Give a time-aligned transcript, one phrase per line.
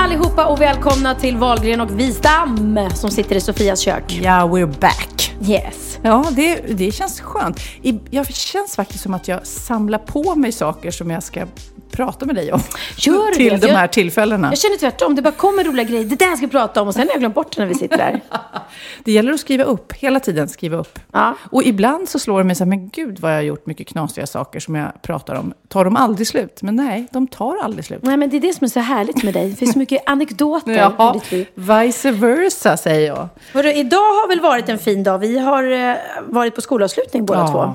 [0.00, 4.20] Allihopa och välkomna till Valgren och Wistam som sitter i Sofias kök.
[4.22, 5.34] Ja, we're back.
[5.46, 5.98] Yes.
[6.02, 7.60] Ja, det, det känns skönt.
[7.82, 11.46] I, jag känns faktiskt som att jag samlar på mig saker som jag ska
[11.90, 12.60] prata med dig om.
[12.96, 13.56] Gör till det?
[13.56, 14.48] de Jag- här tillfällena.
[14.48, 16.04] Jag känner tvärtom, det bara kommer roliga grejer.
[16.04, 17.74] Det där ska jag prata om och sen har jag glömt bort det när vi
[17.74, 18.20] sitter där.
[19.04, 20.98] Det gäller att skriva upp, hela tiden skriva upp.
[21.12, 21.34] Ja.
[21.50, 23.86] Och ibland så slår det mig så här, men gud vad jag har gjort mycket
[23.88, 25.52] knasiga saker som jag pratar om.
[25.68, 26.62] Tar de aldrig slut?
[26.62, 28.02] Men nej, de tar aldrig slut.
[28.02, 29.50] Nej men det är det som är så härligt med dig.
[29.50, 31.46] Det finns så mycket anekdoter i Jaha, ditt liv.
[31.54, 33.28] vice versa säger jag.
[33.52, 35.18] Hörru, idag har väl varit en fin dag.
[35.18, 35.96] Vi har eh,
[36.28, 37.52] varit på skolavslutning båda Ja.
[37.52, 37.72] två.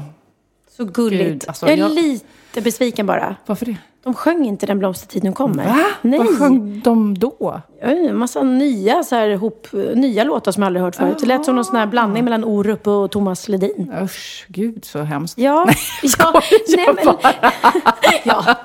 [0.78, 1.30] Så gulligt.
[1.30, 3.36] Gud, alltså, jag är jag- lite besviken bara.
[3.46, 3.76] Varför det?
[4.06, 5.66] De sjöng inte Den blomstertid nu kommer.
[5.66, 5.86] Va?
[6.02, 6.20] Nej.
[6.20, 7.62] Vad sjöng de då?
[7.82, 11.18] En massa nya, så här, hop, nya låtar som jag aldrig hört förut.
[11.20, 13.92] Det lät som någon sån här blandning mellan Orup och Thomas Ledin.
[14.04, 15.38] Usch, gud så hemskt.
[15.38, 15.66] Ja,
[16.04, 16.10] ja.
[16.10, 17.16] skojar nej, men,
[18.24, 18.56] ja.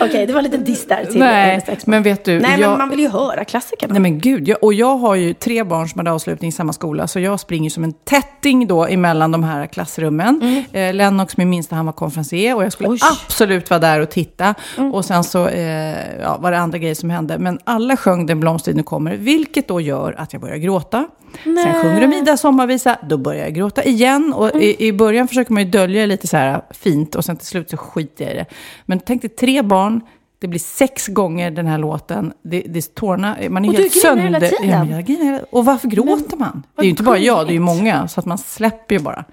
[0.00, 2.78] Okej, det var en liten diss där till Nej, men vet du, Nej, jag- men
[2.78, 3.92] man vill ju höra klassikerna.
[3.92, 6.72] Nej men gud, jag, och jag har ju tre barn som hade avslutning i samma
[6.72, 10.64] skola, så jag springer som en tätting då emellan de här klassrummen.
[10.72, 12.98] Eh, Lennox, min minsta, han var konferencier och jag skulle Oj.
[13.26, 14.49] absolut vara där och titta.
[14.92, 17.38] Och sen så eh, ja, var det andra grejer som hände.
[17.38, 21.08] Men alla sjöng Den blomstertid nu kommer, vilket då gör att jag börjar gråta.
[21.44, 24.32] Sen sjunger de Ida sommarvisa, då börjar jag gråta igen.
[24.32, 27.36] Och i, i början försöker man ju dölja det lite så här fint och sen
[27.36, 28.46] till slut så skiter jag i det.
[28.86, 30.00] Men tänk dig tre barn,
[30.40, 32.32] det blir sex gånger den här låten.
[32.42, 35.02] Det, det, tårna, man är Och helt grinar hela sönder.
[35.02, 35.34] tiden?
[35.34, 36.62] Ja, och varför gråter man?
[36.74, 38.08] Det är ju inte bara jag, det är ju många.
[38.08, 39.24] Så att man släpper ju bara.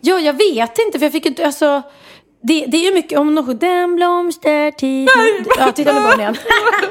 [0.00, 1.82] Ja, jag vet inte, för jag fick inte, alltså...
[2.46, 5.08] Det, det är mycket om något, den blomstertid.
[5.58, 6.36] Ja, titta nu barn igen.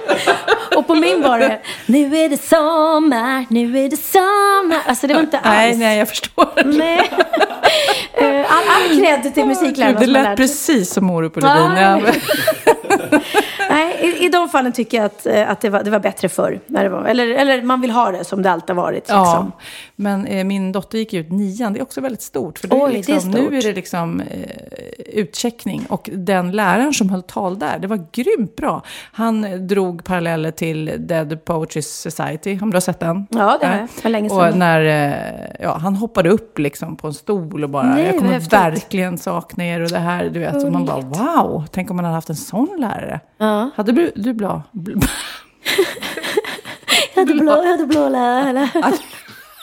[0.76, 4.82] och på min var det, nu är det sommar, nu är det sommar.
[4.86, 5.56] Alltså det var inte alls.
[5.56, 6.64] Nej, nej, jag förstår.
[6.66, 7.10] Nej.
[8.14, 11.80] Eh, all, all cred till musiklärarna det lät precis som Orup och Ja.
[11.82, 12.14] Ja, men-
[13.70, 16.30] Nej, i, i de fallen tycker jag att, eh, att det, var, det var bättre
[16.30, 16.60] förr.
[16.68, 19.06] När det var, eller, eller man vill ha det som det alltid har varit.
[19.08, 19.52] Ja, Liksom.
[19.96, 21.74] men eh, min dotter gick ut nian.
[21.74, 22.60] Det är också väldigt stort.
[22.60, 23.34] För det Oj, är liksom, är stort.
[23.52, 24.28] Nu är det liksom eh,
[25.48, 25.86] utcheckning.
[25.90, 28.82] Och den läraren som höll tal där, det var grymt bra.
[29.12, 33.28] Han drog paralleller till Dead Poetry Society, om du har sett den?
[33.30, 33.90] Ja, det har jag.
[33.90, 34.40] För länge sedan.
[34.52, 38.18] Och när eh, ja, han hoppade upp liksom på en stol och bara, Nej, jag
[38.20, 40.64] kommer verkligen sakna er och det här, du vet.
[40.64, 43.20] Och man bara, wow, tänk om man hade haft en sån lärare.
[43.76, 45.04] Hade du, du bla, bl-
[47.16, 48.70] Jag hade blå, jag hade blå lärare.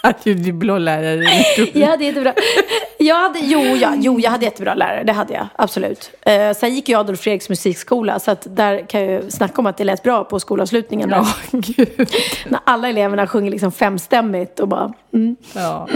[0.02, 1.24] hade du blå lärare?
[1.78, 2.34] Jag hade jättebra.
[3.02, 5.04] Jag hade, jo, ja, jo, jag hade jättebra lärare.
[5.04, 6.10] Det hade jag, absolut.
[6.22, 8.18] Eh, sen gick jag Adolf Fredriks musikskola.
[8.18, 11.10] Så att där kan jag ju snacka om att det lät bra på skolavslutningen.
[11.10, 12.10] Ja, gud.
[12.48, 14.92] När alla eleverna sjunger liksom femstämmigt och bara...
[15.12, 15.36] Mm.
[15.54, 15.88] Ja.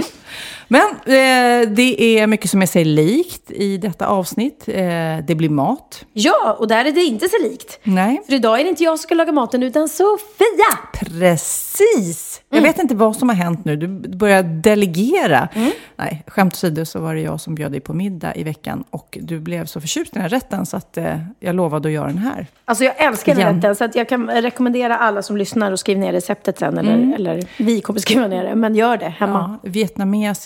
[0.68, 4.64] Men eh, det är mycket som är sig likt i detta avsnitt.
[4.68, 4.84] Eh,
[5.26, 6.04] det blir mat.
[6.12, 7.78] Ja, och där är det inte så likt.
[7.82, 8.22] Nej.
[8.26, 10.78] För idag är det inte jag som ska laga maten utan Sofia.
[10.94, 12.40] Precis!
[12.48, 13.76] Jag vet inte vad som har hänt nu.
[13.76, 15.48] Du börjar delegera.
[15.96, 18.84] Nej, skämt åsido så var det jag som bjöd dig på middag i veckan.
[18.90, 21.94] Och du blev så förtjust i den här rätten så att eh, jag lovade att
[21.94, 22.46] göra den här.
[22.64, 26.00] Alltså jag älskar den rätten så att jag kan rekommendera alla som lyssnar och skriver
[26.00, 26.78] ner receptet sen.
[26.78, 29.58] Eller, eller vi kommer skriva ner det, men gör det hemma.
[29.62, 29.70] Ja,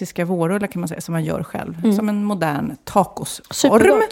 [0.09, 1.93] vietnamesiska vårrullar kan man säga, som man gör själv.
[1.97, 4.03] Som en modern tacosform.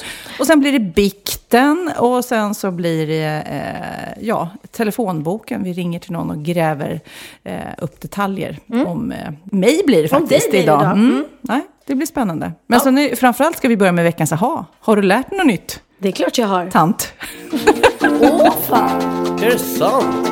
[0.41, 5.63] Och sen blir det bikten och sen så blir det eh, ja, telefonboken.
[5.65, 7.01] Vi ringer till någon och gräver
[7.45, 8.59] eh, upp detaljer.
[8.87, 10.23] Om eh, mig blir det Mm.
[10.23, 10.81] Om dig faktiskt blir det idag.
[10.81, 10.93] idag.
[10.93, 11.25] Mm.
[11.43, 12.53] Nej, det blir spännande.
[12.67, 14.65] Men så nu, framförallt ska vi börja med veckans aha.
[14.81, 16.71] Har du lärt dig något nytt, Det är klart jag har.
[16.71, 17.13] tant?
[18.21, 19.01] Åh fan,
[19.43, 20.29] Är det sant?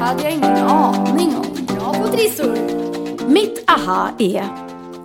[0.00, 1.66] hade jag ingen aning om.
[1.76, 2.83] Bra på trissor.
[3.28, 4.44] Mitt aha är,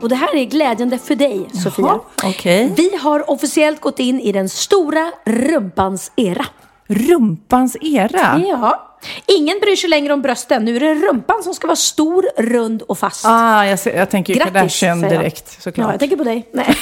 [0.02, 2.00] och det här är glädjande för dig Sofia.
[2.24, 2.74] okej.
[2.78, 6.46] Vi har officiellt gått in i den stora rumpans era.
[6.88, 8.42] Rumpans era?
[8.48, 8.86] Ja.
[9.26, 10.66] Ingen bryr sig längre om brösten.
[10.66, 13.26] Nu är det rumpan som ska vara stor, rund och fast.
[13.26, 15.92] Ah, jag, ser, jag tänker ju Grattis, Kardashian direkt Ja, såklart.
[15.92, 16.50] jag tänker på dig.
[16.54, 16.66] Nej.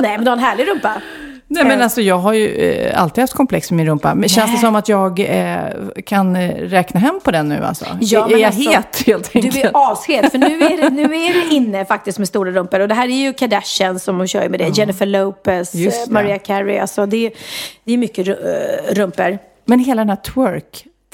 [0.00, 1.02] Nej, men du har en härlig rumpa.
[1.52, 4.14] Nej, men alltså jag har ju eh, alltid haft komplex med min rumpa.
[4.14, 5.64] Men känns det som att jag eh,
[6.06, 7.84] kan eh, räkna hem på den nu alltså?
[8.00, 9.54] Ja, är men jag alltså, het helt enkelt?
[9.54, 12.80] Du är ashet, för nu är, det, nu är det inne faktiskt med stora rumpor.
[12.80, 14.78] Och det här är ju Kardashian som hon kör med det.
[14.78, 16.10] Jennifer Lopez, eh, det.
[16.12, 16.78] Mariah Carey.
[16.78, 17.32] Alltså det, är,
[17.84, 18.34] det är mycket eh,
[18.94, 19.38] rumpor.
[19.64, 20.16] Men hela den här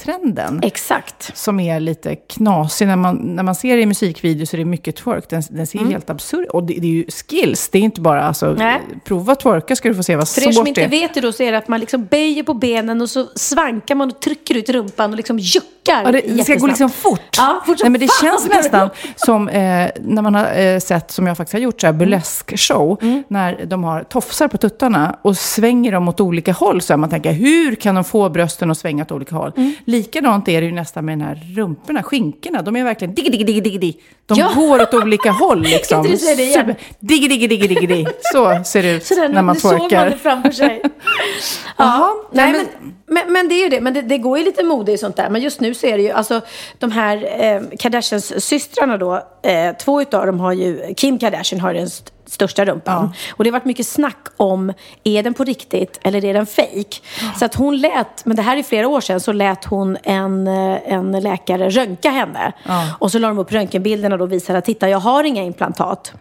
[0.06, 0.60] twerk-trenden.
[0.62, 1.36] Exakt.
[1.36, 2.86] som är lite knasig.
[2.86, 5.28] När man, när man ser det i musikvideos så är det mycket twerk.
[5.30, 7.68] Den, den ser helt absurd Och det, det är ju skills.
[7.68, 8.58] Det är inte bara alltså, Mm.
[8.58, 8.80] Nej.
[9.04, 11.00] prova twerka ska du få se vad För er som svårt inte det är.
[11.00, 13.94] vet det då så är det att man liksom böjer på benen och så svankar
[13.94, 15.66] man och trycker ut rumpan och liksom juckar
[16.04, 17.20] Ja, det, det ska gå liksom fort.
[17.36, 18.28] Ja, fort Nej, men det fan.
[18.30, 21.86] känns nästan som eh, när man har eh, sett, som jag faktiskt har gjort, så
[21.86, 22.98] här burlesk show.
[23.02, 23.22] Mm.
[23.28, 26.80] När de har tofsar på tuttarna och svänger dem åt olika håll.
[26.82, 29.52] Så här, man tänker, hur kan de få brösten att svänga åt olika håll?
[29.56, 29.72] Mm.
[29.96, 32.62] Likadant är det ju nästan med den här rumporna, skinkorna.
[32.62, 34.00] De är verkligen digg, digg, digg, digg, digg.
[34.26, 34.50] De Ja.
[34.56, 36.02] går åt olika håll liksom.
[36.04, 36.74] Kan inte du det igen?
[37.00, 38.06] Digg, digg, digg, digg, digg.
[38.32, 40.16] Så ser det ut Sådär, när man nu såg man det twerkar.
[40.16, 40.82] framför sig.
[41.78, 41.98] Nej,
[42.32, 42.66] nej, men,
[43.06, 43.80] men, men det är ju det.
[43.80, 45.30] Men det, det går ju lite mode i sånt där.
[45.30, 46.40] Men just nu så är det ju, alltså
[46.78, 51.74] de här eh, Kardashians systrarna då, eh, två utav dem har ju, Kim Kardashian har
[51.74, 53.12] den st- största rumpan.
[53.30, 54.72] Och det har varit mycket snack om,
[55.04, 56.96] är den på riktigt eller är den fake?
[57.38, 60.46] Så att hon lät, men det här är flera år sedan, så lät hon en,
[60.46, 62.52] eh, en läkare röntga henne.
[62.98, 66.12] Och så la de upp röntgenbilderna och då visade att, titta jag har inga implantat.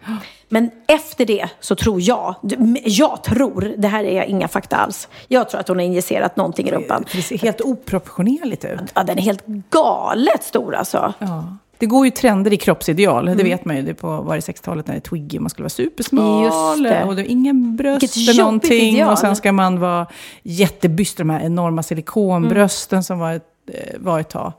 [0.48, 2.34] Men efter det så tror jag,
[2.84, 5.08] jag tror, det här är inga fakta alls.
[5.28, 7.04] Jag tror att hon har injicerat någonting i rumpan.
[7.12, 8.80] Det ser helt oproportionerligt ut.
[8.94, 11.14] Ja, den är helt galet stor alltså.
[11.18, 11.56] Ja.
[11.78, 13.82] Det går ju trender i kroppsideal, det vet man ju.
[13.82, 16.44] Det på var det 60-talet när det Twiggy, man skulle vara supersmal.
[16.44, 17.04] Just det.
[17.04, 18.94] Och det är ingen bröst eller någonting.
[18.94, 19.12] ideal.
[19.12, 20.06] Och sen ska man vara
[20.42, 24.52] jättebyst, de här enorma silikonbrösten som var ett, eh, var ett tag.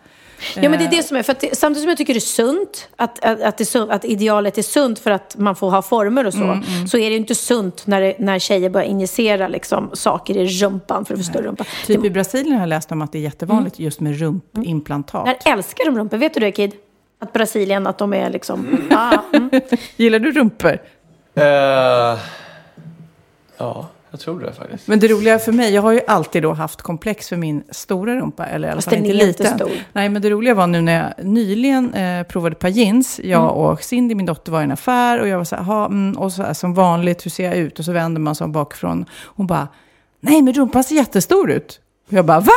[0.56, 2.18] Ja, men det är det som är, för att det, samtidigt som jag tycker det
[2.18, 5.82] är sunt, att, att, att, det att idealet är sunt för att man får ha
[5.82, 9.48] former och så, så är det ju inte sunt när, det, när tjejer börjar injicera
[9.48, 11.66] liksom, saker i rumpan för att få större rumpa.
[11.86, 15.26] Typ i Brasilien har jag läst om att det är jättevanligt just med rumpimplantat.
[15.26, 16.18] Där älskar de rumpor.
[16.18, 16.72] Vet du det, Kid?
[17.20, 18.88] Att Brasilien, att de är liksom...
[18.92, 19.50] Ah, mm.
[19.96, 20.80] Gillar du rumpor?
[21.36, 22.20] Eh,
[23.58, 24.88] ja, jag tror det faktiskt.
[24.88, 28.16] Men det roliga för mig, jag har ju alltid då haft komplex för min stora
[28.16, 29.46] rumpa, eller i alla fall inte liten.
[29.46, 29.72] jättestor.
[29.94, 33.20] Nej, men det roliga var nu när jag nyligen eh, provade ett par jeans.
[33.24, 33.52] Jag Mm.
[33.56, 36.18] och Cindy, min dotter, var i en affär och jag var så här, "Ha, mm,
[36.18, 37.80] och så här, som vanligt, hur ser jag ut?
[37.80, 39.06] Och så vänder man sig bakifrån.
[39.26, 39.68] Hon bara,
[40.22, 41.80] nej men rumpan ser jättestor ut.
[42.08, 42.52] Och jag bara, va?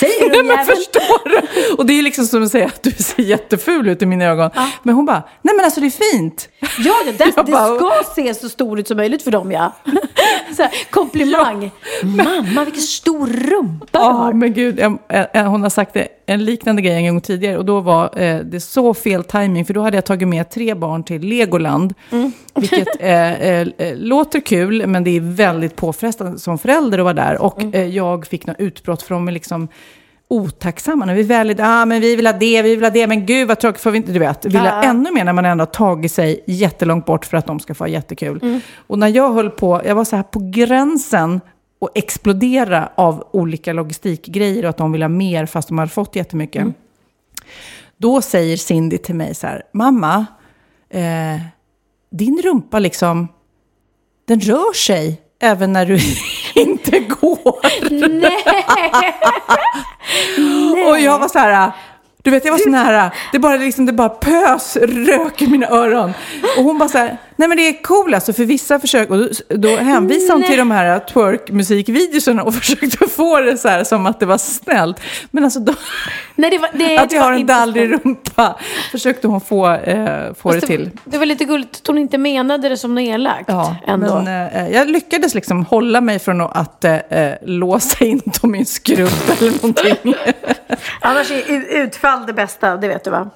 [0.00, 1.74] Säger Nej du men förstår du?
[1.74, 4.50] Och det är liksom som att säga att du ser jätteful ut i mina ögon.
[4.82, 6.48] Men hon bara, nej men alltså det är fint.
[6.60, 9.52] Ja, ja det, Jag det bara- ska se så stor ut som möjligt för dem,
[9.52, 9.72] ja.
[10.54, 11.70] Så här, komplimang.
[12.02, 14.32] Mamma, vilken stor rumpa du Ja, har.
[14.32, 14.98] men gud, jag,
[15.32, 18.38] jag, hon har sagt det, en liknande grej en gång tidigare och då var eh,
[18.38, 21.94] det så fel timing för då hade jag tagit med tre barn till Legoland.
[22.54, 27.14] Vilket eh, eh, eh, låter kul, men det är väldigt påfrestande som förälder att vara
[27.14, 27.42] där.
[27.42, 29.68] Och eh, jag fick något utbrott från mig liksom
[30.28, 31.04] otacksamma.
[31.04, 33.48] När vi väl, ah, men vi vill ha det, vi vill ha det, men gud
[33.48, 34.44] vad tråkigt, får vi inte, du vet.
[34.44, 37.60] Vill ha ännu mer när man ändå har tagit sig jättelångt bort för att de
[37.60, 38.60] ska få ha jättekul.
[38.76, 41.40] Och när jag höll på, jag var så här på gränsen
[41.78, 46.16] och explodera av olika logistikgrejer och att de vill ha mer fast de har fått
[46.16, 46.66] jättemycket.
[47.96, 50.26] Då säger Cindy till mig så här, mamma,
[50.90, 51.40] eh,
[52.10, 53.28] din rumpa liksom,
[54.28, 55.98] den rör sig även när du
[56.56, 57.56] inte går.
[60.88, 61.72] Och jag var så här,
[62.22, 65.68] du vet jag var så nära, det bara, liksom, det bara pös rök i mina
[65.68, 66.12] öron.
[66.56, 69.28] Och hon bara så här, nej men det är coolt alltså för vissa försök, och
[69.48, 74.20] då, hänvisade hon till de här twerk-musikvideorna och försökte få det så här som att
[74.20, 75.00] det var snällt.
[75.30, 75.74] Men alltså då,
[76.34, 78.58] Nej, det var, det, att jag har en dallrig rumpa
[78.90, 80.90] försökte hon få, eh, få det Fast till.
[81.04, 83.48] Det var lite gulligt att hon inte menade det som något elakt.
[83.48, 84.22] Ja, ändå.
[84.22, 88.58] men eh, jag lyckades liksom hålla mig från att eh, eh, låsa in dem i
[88.58, 90.14] en skrubb eller någonting.
[91.00, 93.30] Annars är utfall det bästa, det vet du va?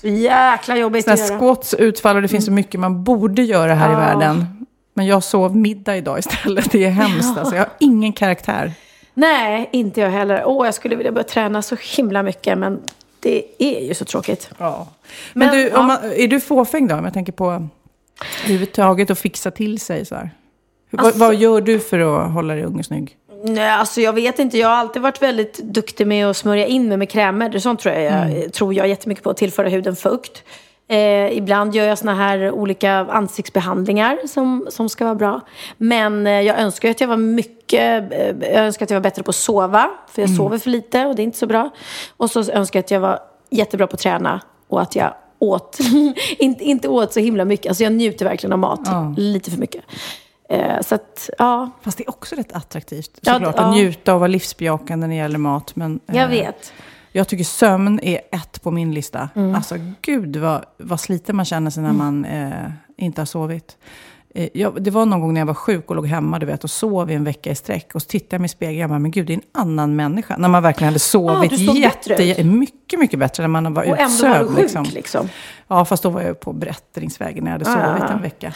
[0.00, 1.38] Så jäkla jobbigt Sådana att göra.
[1.38, 3.98] squats, utfall och det finns så mycket man borde göra här i Ja.
[3.98, 4.66] världen.
[4.94, 6.72] Men jag sov middag idag istället.
[6.72, 7.54] Det är hemskt alltså.
[7.56, 8.72] Jag har ingen karaktär.
[9.14, 10.42] Nej, inte jag heller.
[10.46, 12.80] Åh, jag skulle vilja börja träna så himla mycket, men
[13.20, 14.50] det är ju så tråkigt.
[14.58, 14.86] Ja.
[15.32, 15.82] Men, Men, du, ja.
[15.82, 16.94] man, är du fåfäng då?
[16.94, 17.68] Om jag tänker på
[18.44, 20.30] överhuvudtaget att fixa till sig så här.
[20.90, 23.16] Vad- Alltså- vad gör du för att hålla dig ung och snygg?
[23.42, 24.58] Nej, alltså jag vet inte.
[24.58, 27.58] Jag har alltid varit väldigt duktig med att smörja in mig med krämer.
[27.58, 29.30] Sånt tror jag, jag tror jag jättemycket på.
[29.30, 30.44] Att tillföra huden fukt.
[30.90, 35.40] Eh, ibland gör jag såna här olika ansiktsbehandlingar som, som ska vara bra.
[35.76, 39.22] Men eh, jag önskar att jag var mycket, eh, jag önskar att jag var bättre
[39.22, 39.90] på att sova.
[40.08, 41.70] För jag sover för lite och det är inte så bra.
[42.16, 43.18] Och så önskar jag att jag var
[43.50, 44.40] jättebra på att träna.
[44.68, 45.78] Och att jag åt,
[46.38, 47.68] inte, inte åt så himla mycket.
[47.68, 48.88] Alltså jag njuter verkligen av mat.
[49.16, 49.84] Lite för mycket.
[50.48, 51.70] Eh, så att, ja.
[51.82, 53.54] Fast det är också rätt attraktivt Ja, såklart.
[53.56, 53.62] ja.
[53.64, 55.76] Att njuta och vara livsbejakande när det gäller mat.
[55.76, 56.72] Men, Jag eh, vet.
[57.12, 59.28] Jag tycker sömn är ett på min lista.
[59.34, 59.54] Mm.
[59.54, 63.76] Alltså gud vad, vad sliten man känner sig när man eh, inte har sovit.
[64.34, 66.64] Eh, jag, det var någon gång när jag var sjuk och låg hemma du vet,
[66.64, 67.94] och sov i en vecka i sträck.
[67.94, 69.96] Och så tittade jag mig i spegeln och bara, men gud det är en annan
[69.96, 70.36] människa.
[70.36, 72.46] När man verkligen hade sovit såg jätte, bättre ut.
[72.46, 74.48] mycket, mycket bättre när man var Och ändå var du utsövd.
[74.48, 74.84] sjuk liksom.
[74.94, 75.28] liksom.
[75.68, 77.64] Ja, fast då var jag på Brättringsvägen när jag hade
[77.98, 78.54] sovit en vecka.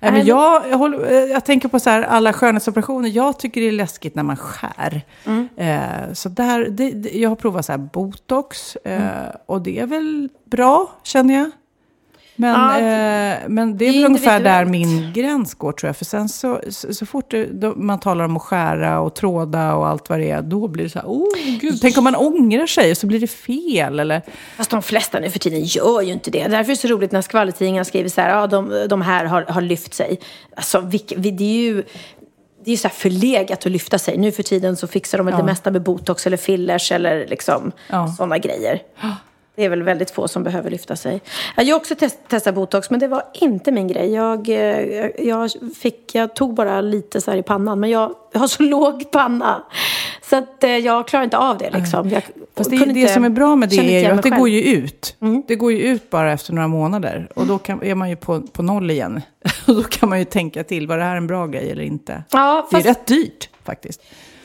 [0.00, 3.08] Men men- jag, jag, håller, eh, jag tänker på så här, alla skönhetsoperationer.
[3.08, 5.02] Jag tycker det är läskigt när man skär.
[5.26, 5.48] Mm.
[5.56, 8.76] Eh, så där, det, det, jag har provat så här botox.
[8.76, 9.12] Eh, Mm.
[9.46, 11.50] Och det är väl bra, känner jag.
[12.36, 15.96] Men, Ja, eh, men det är det väl ungefär där min gräns går tror jag.
[15.96, 19.74] För sen så, så, så fort det, då man talar om att skära och tråda
[19.74, 22.16] och allt vad det är, då blir det så här, oh gud, tänk om man
[22.16, 24.00] ångrar sig och så blir det fel.
[24.00, 24.22] Eller,
[24.56, 26.42] Fast de flesta nu för tiden gör ju inte det.
[26.48, 29.42] Därför är det så roligt när skvallertidningar skriver så här, ja de, de här har,
[29.42, 30.18] har lyft sig.
[30.56, 31.82] Alltså vilka, vi- det är ju
[32.64, 34.18] det är ju så här förlegat att lyfta sig.
[34.18, 37.72] Nu för tiden så fixar de väl det mesta med botox eller fillers eller liksom
[37.90, 38.08] Ja.
[38.16, 38.82] sådana grejer.
[39.54, 41.20] Det är väl väldigt få som behöver lyfta sig.
[41.56, 44.12] Jag har också test, testat botox, men det var inte min grej.
[44.12, 48.40] Jag, eh, jag, fick, jag tog bara lite så här i pannan, men jag, jag
[48.40, 49.62] har så låg panna.
[50.22, 52.08] Så att eh, jag klarar inte av det liksom.
[52.08, 52.22] Jag
[52.56, 55.16] Fast det, det som är bra med det är ju att det går ju ut.
[55.46, 57.28] Det går ju ut bara efter några månader.
[57.34, 59.20] Och då kan, är man ju på, på noll igen.
[59.66, 62.24] Och då kan man ju tänka till, var det här en bra grej eller inte?
[62.30, 64.02] Ja, Det är fast- rätt dyrt faktiskt.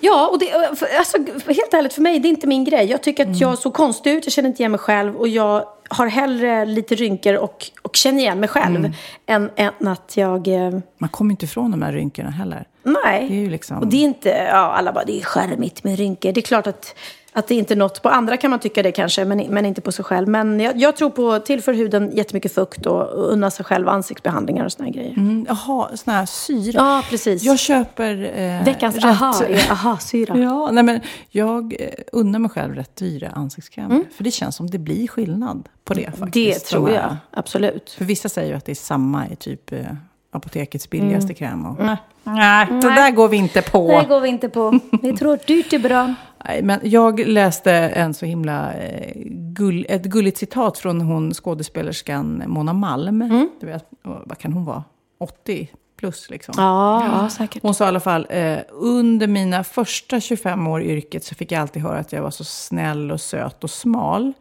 [0.08, 0.46] Ja, och det,
[0.80, 2.86] för- alltså, helt ärligt för mig, det är inte min grej.
[2.86, 3.40] Jag tycker att Mm.
[3.40, 6.96] jag såg konstig ut, jag känner inte igen mig själv och jag har hellre lite
[6.96, 8.92] rynkor och, och känner igen mig själv Mm.
[9.26, 10.48] än, än att jag...
[10.48, 12.68] eh, Man kommer inte ifrån de här rynkorna heller.
[12.84, 13.28] Nej.
[13.30, 15.98] Det är ju liksom- Och det är inte, ja, alla bara, det är charmigt med
[15.98, 16.32] rynkor.
[16.32, 16.96] Det är klart att,
[17.38, 19.82] att det är inte något, på andra kan man tycka det kanske, men, men inte
[19.82, 20.28] på sig själv.
[20.28, 24.72] Men jag, jag tror på tillför huden jättemycket fukt och, unna sig själv ansiktsbehandlingar och
[24.72, 25.14] såna grejer.
[25.18, 26.80] Mm, Jaha, sån här syra.
[26.80, 27.44] Ja, precis.
[27.44, 28.32] Jag köper...
[28.36, 30.38] Eh, Veckans rätt- aha är aha-syra.
[30.38, 34.04] Ja, nej men jag eh, unnar mig själv rätt dyra ansiktskrämer.
[34.16, 36.28] För det känns som det blir skillnad på det faktiskt.
[36.36, 36.54] Mm.
[36.54, 37.92] Det tror jag, absolut.
[37.98, 39.80] För vissa säger ju att det är samma i typ eh,
[40.38, 41.66] apotekets billigaste kräm.
[41.66, 43.90] Och, nej, nej, det där går vi inte på.
[43.90, 44.02] Mm.
[44.02, 44.80] Det går vi inte på.
[45.02, 46.14] Vi tror att dyrt är bra.
[46.46, 52.44] Nej, men jag läste en så himla eh, gull, ett gulligt citat från hon skådespelerskan
[52.48, 53.22] Mona Malm.
[53.22, 53.50] Mm.
[53.60, 54.84] Du vet, vad kan hon vara?
[55.20, 55.68] 80
[55.98, 56.54] plus liksom.
[56.58, 57.64] Ja, ja säkert.
[57.64, 61.52] Hon sa i alla fall, eh, under mina första 25 år i yrket så fick
[61.52, 64.34] jag alltid höra att jag var så snäll och söt och smal.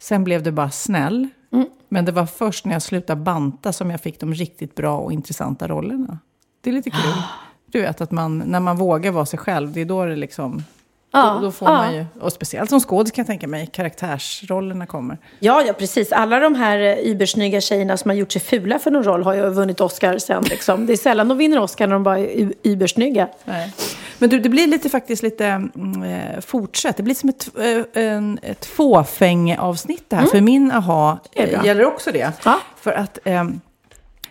[0.00, 1.28] Sen blev det bara snäll.
[1.54, 1.68] Mm.
[1.88, 5.12] Men det var först när jag slutade banta som jag fick de riktigt bra och
[5.12, 6.18] intressanta rollerna.
[6.60, 7.22] Det är lite kul.
[7.66, 10.64] Du vet att man, när man vågar vara sig själv, det är då det liksom...
[11.12, 11.74] Ja, då, då får ja.
[11.74, 15.18] man ju, och speciellt som skådis kan jag tänka mig, karaktärsrollerna kommer.
[15.38, 16.12] Ja, ja, precis.
[16.12, 19.34] Alla de här eh, übersnygga tjejerna som har gjort sig fula för någon roll har
[19.34, 20.44] ju vunnit Oscar sen.
[20.44, 20.86] Liksom.
[20.86, 23.28] Det är sällan de vinner Oscar när de bara är übersnygga.
[23.44, 23.72] Nej.
[24.18, 26.96] Men du, det blir lite faktiskt lite mm, eh, fortsätt.
[26.96, 27.48] Det blir som ett,
[27.94, 30.26] eh, ett fåfäng-avsnitt det här.
[30.26, 32.32] För min aha eh, gäller också det.
[32.44, 32.60] Ja.
[32.80, 33.60] För att, ehm,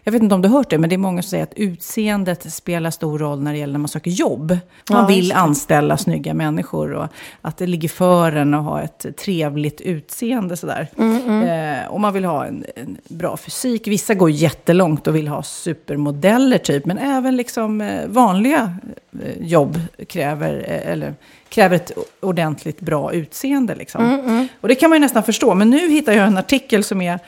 [0.04, 1.54] jag vet inte om du har hört det, men det är många som säger att
[1.56, 4.58] utseendet spelar stor roll när det gäller när man söker jobb.
[4.90, 7.08] Man Ja, vill anställa snygga människor och
[7.42, 10.88] att det ligger för en att ha ett trevligt utseende sådär.
[10.98, 13.88] Eh, och man vill ha en, en bra fysik.
[13.88, 18.76] Vissa går jättelångt och vill ha supermodeller typ, men även liksom eh, vanliga
[19.24, 21.14] eh, jobb kräver, eh, eller,
[21.50, 21.92] kräver ett
[22.22, 23.76] ordentligt bra utseende.
[23.76, 24.48] Liksom.
[24.62, 27.20] Och det kan man ju nästan förstå, men nu hittar jag en artikel som är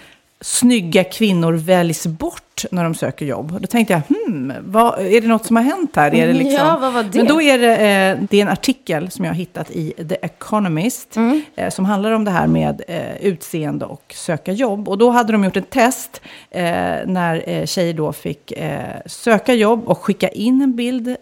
[0.42, 2.42] snygga kvinnor väljs bort
[2.72, 3.62] när de söker jobb.
[3.62, 6.16] Då tänkte jag, hmm, vad, är det något som har hänt här?
[6.16, 6.54] Är det liksom...
[6.68, 7.18] Ja, vad var det?
[7.18, 10.16] Men då är det, eh, det är en artikel som jag har hittat i The
[10.22, 11.42] Economist, Mm.
[11.56, 14.90] eh, som handlar om det här med eh, utseende och söka jobb.
[14.90, 16.22] Och då hade de gjort ett test
[16.52, 16.64] eh,
[17.06, 21.16] när eh, tjejer då fick eh, söka jobb och skicka in en bild eh,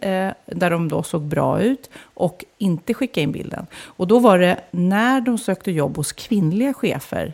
[0.46, 3.66] där de då såg bra ut och inte skicka in bilden.
[3.86, 7.34] Och då var det när de sökte jobb hos kvinnliga chefer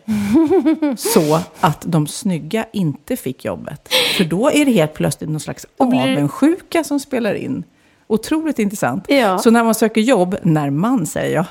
[0.96, 3.88] så att de snygga inte fick jobbet.
[4.16, 7.64] För då är det helt plötsligt någon slags avundsjuka som spelar in.
[8.06, 9.04] Otroligt intressant.
[9.08, 9.38] Ja.
[9.38, 11.44] Så när man söker jobb, när man säger jag,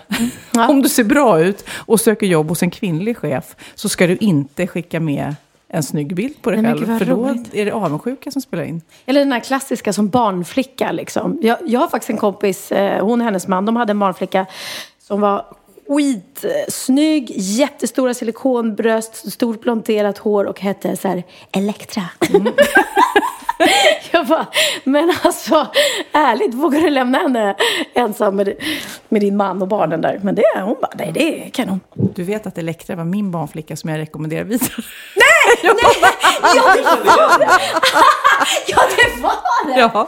[0.51, 0.67] Ja.
[0.69, 4.17] om du ser bra ut och söker jobb hos en kvinnlig chef så ska du
[4.17, 5.35] inte skicka med
[5.69, 6.97] en snygg bild på dig Nej, själv.
[6.97, 7.53] För då roligt.
[7.53, 8.81] är det avundsjuka som spelar in.
[9.05, 10.91] Eller den här klassiska som barnflicka.
[10.91, 11.39] Liksom.
[11.41, 14.45] Jag, jag har faktiskt en kompis, eh, hon och hennes man, de hade en barnflicka
[14.99, 15.45] som var
[15.87, 22.03] skitsnygg, jättestora silikonbröst, stort blonderat hår och hette så här Elektra.
[24.11, 24.47] jag bara,
[24.83, 25.67] men alltså
[26.11, 27.55] ärligt, vågar du lämna henne
[27.93, 28.53] ensam med,
[29.09, 30.19] med din man och barnen där?
[30.23, 31.79] Men det, hon bara, nej det är kanon.
[31.93, 34.69] Du vet att Elektra var min barnflicka som jag rekommenderar vidare.
[36.55, 37.45] Ja, det var det!
[38.67, 39.33] ja, det var
[39.67, 39.79] det!
[39.79, 40.07] Ja,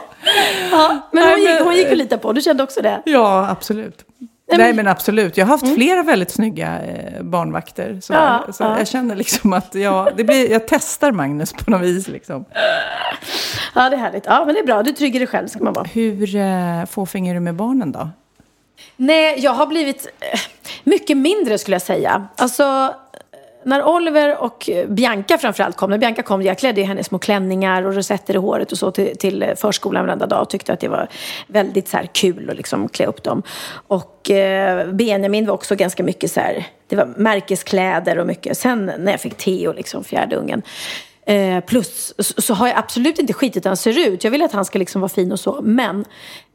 [0.70, 3.02] Ja, men Nej, hon gick, hon gick ju lite på, du kände också det?
[3.04, 4.04] ja absolut.
[4.56, 7.98] Men- Nej men absolut, jag har haft flera väldigt snygga eh, barnvakter.
[8.02, 8.78] Så, Ja, så ja.
[8.78, 12.08] jag känner liksom att jag, det blir, jag testar Magnus på något vis.
[12.08, 12.44] Liksom.
[13.74, 14.26] Ja, det är härligt.
[14.26, 14.82] Ja, men det är bra.
[14.82, 15.84] Du trygger dig själv ska man vara.
[15.92, 18.10] Hur eh, fåfäng är du med barnen då?
[18.96, 20.38] Nej, jag har blivit eh,
[20.84, 22.26] mycket mindre skulle jag säga.
[22.36, 22.94] Alltså,
[23.64, 27.18] när Oliver och Bianca framförallt kom, när Bianca kom, jag klädde ju henne i små
[27.18, 30.72] klänningar och rosetter i håret och så till, till eh, förskolan varenda dag och tyckte
[30.72, 31.08] att det var
[31.46, 33.42] väldigt så här, kul att liksom klä upp dem.
[33.72, 38.58] Och eh, Benjamin var också ganska mycket så här, det var märkeskläder och mycket.
[38.58, 40.62] Sen när jag fick Theo, liksom fjärde ungen,
[41.26, 44.24] Eh, plus så, så har jag absolut inte skitit hur han ser ut.
[44.24, 45.60] Jag vill att han ska liksom vara fin och så.
[45.62, 46.04] Men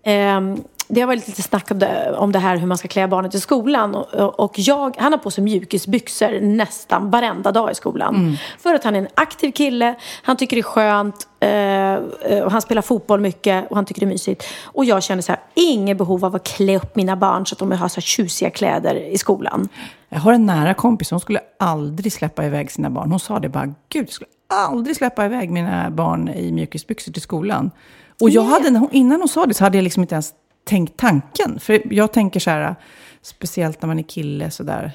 [0.03, 0.41] eh,
[0.87, 3.35] det har varit lite snack om det, om det här hur man ska klä barnet
[3.35, 3.95] i skolan.
[3.95, 8.37] Och, jag, han har på sig mjukisbyxor nästan varenda dag i skolan.
[8.59, 9.95] För att han är en aktiv kille.
[10.23, 11.27] Han tycker det är skönt.
[11.39, 11.93] Eh,
[12.31, 14.43] eh, och han spelar fotboll mycket och han tycker det är mysigt.
[14.63, 17.59] Och jag känner så här, inget behov av att klä upp mina barn så att
[17.59, 19.69] de har så här tjusiga kläder i skolan.
[20.09, 23.11] Jag har en nära kompis, hon skulle aldrig släppa iväg sina barn.
[23.11, 27.21] Hon sa det bara, gud, jag skulle aldrig släppa iväg mina barn i mjukisbyxor till
[27.21, 27.71] skolan.
[28.21, 30.33] Och jag hade, innan hon sa det så hade jag liksom inte ens
[30.67, 31.59] tänkt tanken.
[31.59, 32.75] För jag tänker så här,
[33.21, 34.91] speciellt när man är kille sådär,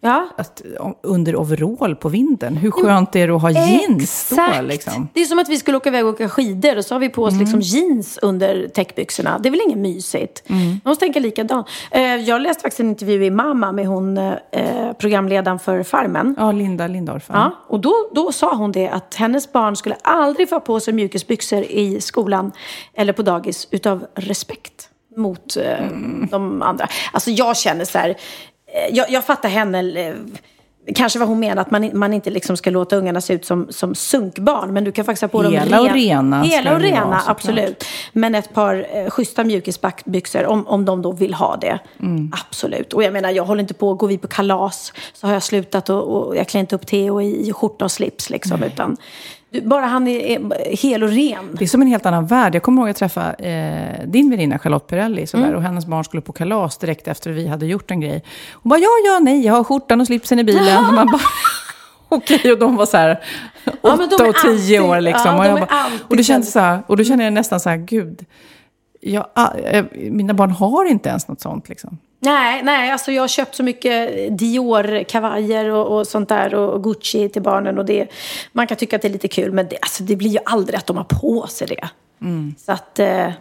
[0.00, 0.28] Ja.
[0.36, 0.62] att
[1.02, 5.08] under overall på vintern, hur skönt är det att ha jeans då liksom?
[5.14, 7.08] Det är som att vi skulle åka iväg och åka skidor och så har vi
[7.08, 9.38] på oss liksom jeans under täckbyxorna.
[9.38, 10.42] Det är väl inget mysigt?
[10.48, 11.66] Man måste tänka likadant.
[11.90, 16.34] Eh, Jag läste faktiskt en intervju i Mamma med hon eh, programledaren för Farmen.
[16.38, 17.24] Ja, Linda Lindorff.
[17.32, 20.94] Ja, och då, då sa hon det att hennes barn skulle aldrig få på sig
[20.94, 22.52] mjukisbyxor i skolan
[22.94, 25.86] eller på dagis utav respekt mot eh,
[26.30, 26.88] de andra.
[27.12, 30.14] Alltså jag känner så här, eh, jag, jag fattar henne, eh,
[30.94, 33.66] kanske vad hon menar, att man, man inte liksom ska låta ungarna se ut som,
[33.70, 34.72] som sunkbarn.
[34.72, 37.84] Men du kan faktiskt ha på Hela dem och rena Hela och rena, vara, absolut.
[38.12, 41.78] Men ett par eh, schyssta mjukisbyxor, om, om de då vill ha det.
[42.00, 42.32] Mm.
[42.48, 42.92] Absolut.
[42.92, 45.90] Och jag menar, jag håller inte på, går vi på kalas så har jag slutat
[45.90, 48.62] och, och jag klär inte upp Theo i, skjorta och slips liksom.
[48.62, 48.96] Utan du,
[49.62, 51.56] bara han är, hel och ren.
[51.58, 52.54] Det är som en helt annan värld.
[52.54, 55.26] Jag kommer ihåg att träffa eh, din väninna Charlotte Perrelli.
[55.26, 55.56] Sådär, Mm.
[55.56, 58.22] Och hennes barn skulle på kalas direkt efter vi hade gjort en grej.
[58.52, 60.84] Hon bara, ja, ja, nej, jag har skjortan och slipsen i bilen.
[60.88, 61.20] Och man bara,
[62.08, 63.20] okej, och de var så här
[63.64, 65.36] Ja, åtta är och tio alltid- år liksom.
[65.36, 67.76] ja, och, bara, och, det kändes så här, och då känner jag nästan så här,
[67.76, 68.24] gud,
[69.12, 71.98] jag, ah, eh, mina barn har inte ens något sånt liksom.
[72.18, 77.28] Nej, nej, alltså jag har köpt så mycket Dior-kavajer och, och sånt där och Gucci
[77.28, 77.78] till barnen.
[77.78, 78.08] Och det,
[78.52, 80.78] man kan tycka att det är lite kul, men det, alltså, det blir ju aldrig
[80.78, 81.88] att de har på sig det.
[82.58, 83.32] Så att, eh, äh,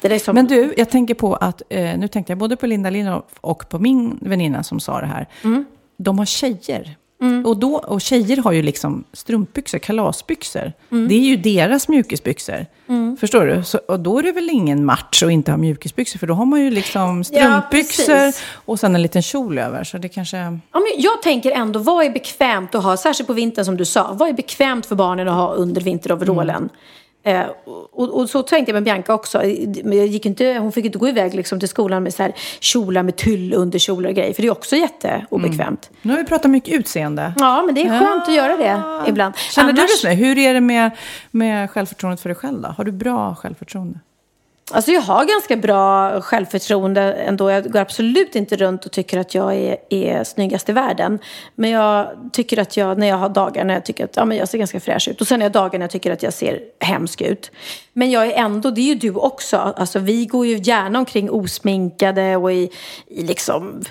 [0.00, 0.34] det är som...
[0.34, 3.68] Men du, jag tänker på att, eh, nu tänkte jag både på Linda Lindorff och
[3.68, 5.28] på min väninna som sa det här.
[5.44, 5.64] Mm.
[5.96, 6.96] De har tjejer.
[7.44, 10.72] Och, då, och tjejer har ju liksom strumpbyxor, kalasbyxor.
[10.92, 11.08] Mm.
[11.08, 12.66] Det är ju deras mjukisbyxor.
[13.20, 13.62] Förstår du?
[13.64, 16.18] Så, och då är det väl ingen match att inte ha mjukisbyxor.
[16.18, 18.42] För då har man ju liksom strumpbyxor precis.
[18.52, 19.84] och sen en liten kjol över.
[19.84, 20.36] Så det kanske...
[20.36, 23.84] Ja, men jag tänker ändå, vad är bekvämt att ha, särskilt på vintern som du
[23.84, 26.68] sa, vad är bekvämt för barnen att ha under vinteroverallen?
[27.24, 27.42] Eh,
[27.92, 29.44] och, och så tänkte jag med Bianca också.
[29.84, 33.02] Jag gick inte, hon fick inte gå iväg liksom till skolan med så här kjolar
[33.02, 34.34] med tyll under kjolar och grejer.
[34.34, 35.90] För det är också jätteobekvämt.
[36.02, 37.34] Nu har vi pratat mycket utseende.
[37.36, 39.36] Ja, men det är skönt att göra det ibland.
[39.36, 40.08] Känner du Annars- det så?
[40.08, 40.90] Hur är det med,
[41.30, 42.68] med självförtroendet för dig själv då?
[42.68, 43.98] Har du bra självförtroende?
[44.70, 47.50] Alltså jag har ganska bra självförtroende ändå.
[47.50, 51.18] Jag går absolut inte runt och tycker att jag är, är snyggast i världen.
[51.54, 54.36] Men jag tycker att jag, när jag har dagar när jag tycker att ja, men
[54.36, 55.20] jag ser ganska fräsch ut.
[55.20, 57.50] Och sen har jag dagar när jag tycker att jag ser hemsk ut.
[57.92, 59.56] Men jag är ändå, det är ju du också.
[59.56, 62.70] Alltså vi går ju gärna omkring osminkade och i,
[63.06, 63.82] i liksom...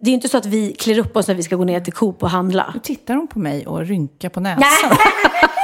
[0.00, 1.80] Det är ju inte så att vi klär upp oss när vi ska gå ner
[1.80, 2.70] till Coop och handla.
[2.74, 4.96] Nu tittar hon på mig och rynkar på näsan.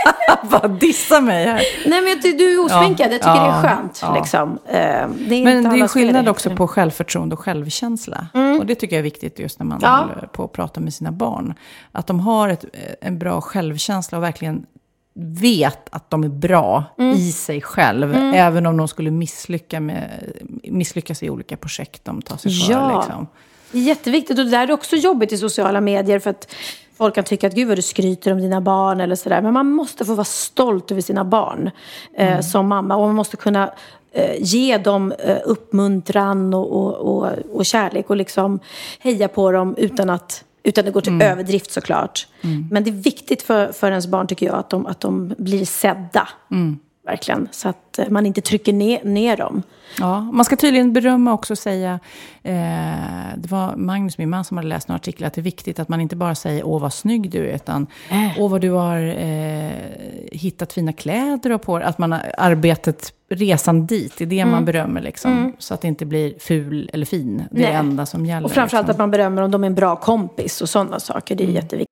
[0.51, 1.63] Bara dissa mig här.
[1.87, 3.99] Nej men ty- du är osminkad, jag tycker Ja, det är skönt.
[4.03, 4.15] ja.
[4.15, 4.59] Liksom.
[4.67, 8.27] Eh, Det är Men det är skillnad också på självförtroende och självkänsla.
[8.61, 9.89] Och det tycker jag är viktigt just när man Ja.
[9.97, 11.55] håller på att prata med sina barn.
[11.93, 12.65] Att de har ett,
[13.01, 14.67] en bra självkänsla och verkligen
[15.15, 17.17] vet att de är bra Mm.
[17.17, 18.15] i sig själv.
[18.35, 20.11] Även om de skulle misslycka med,
[20.65, 22.73] misslyckas i olika projekt de tar sig för.
[22.73, 23.01] Ja.
[23.01, 23.27] Liksom.
[23.73, 26.55] Det är jätteviktigt och det där är också jobbigt i sociala medier för att
[27.03, 29.43] folk kan tycka att gud vad du skryter om dina barn eller sådär.
[29.43, 31.71] Men man måste få vara stolt över sina barn
[32.17, 32.97] eh, som mamma.
[32.97, 33.73] Och man måste kunna
[34.13, 38.61] eh, ge dem eh, uppmuntran och, och, och, och kärlek och liksom
[38.99, 42.27] heja på dem utan att utan det går till överdrift såklart.
[42.71, 45.65] Men det är viktigt för, för ens barn tycker jag att de, att de blir
[45.65, 46.29] sedda.
[47.05, 47.49] Verkligen.
[47.51, 49.63] Så att eh, man inte trycker ner, ner dem.
[49.99, 52.01] Ja, man ska tydligen berömma också och säga,
[52.43, 52.53] eh,
[53.37, 55.89] det var Magnus, min man, som hade läst en artikel, att det är viktigt att
[55.89, 57.87] man inte bara säger åh vad snygg du är, utan
[58.39, 59.71] åh vad du har eh,
[60.33, 61.77] hittat fina kläder har på.
[61.77, 65.53] Att man har arbetet, resan dit, det är det man berömmer liksom.
[65.59, 67.73] Så att det inte blir ful eller fin, det är Nej.
[67.73, 68.45] det enda som gäller.
[68.45, 68.95] Och framförallt liksom.
[68.95, 71.35] att man berömmer om de är en bra kompis och sådana saker.
[71.35, 71.92] Det är jätteviktigt.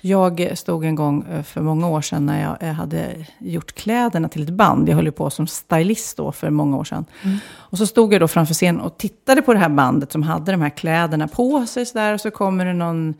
[0.00, 4.28] Jag stod en gång eh, för många år sedan när jag eh, hade gjort kläderna
[4.28, 4.88] till ett band.
[4.88, 7.04] Jag höll på som stylist då för många år sedan.
[7.22, 7.38] Mm.
[7.48, 10.52] Och så stod jag då framför scenen och tittade på det här bandet som hade
[10.52, 12.14] de här kläderna på sig sådär.
[12.14, 13.14] Och så kommer det någon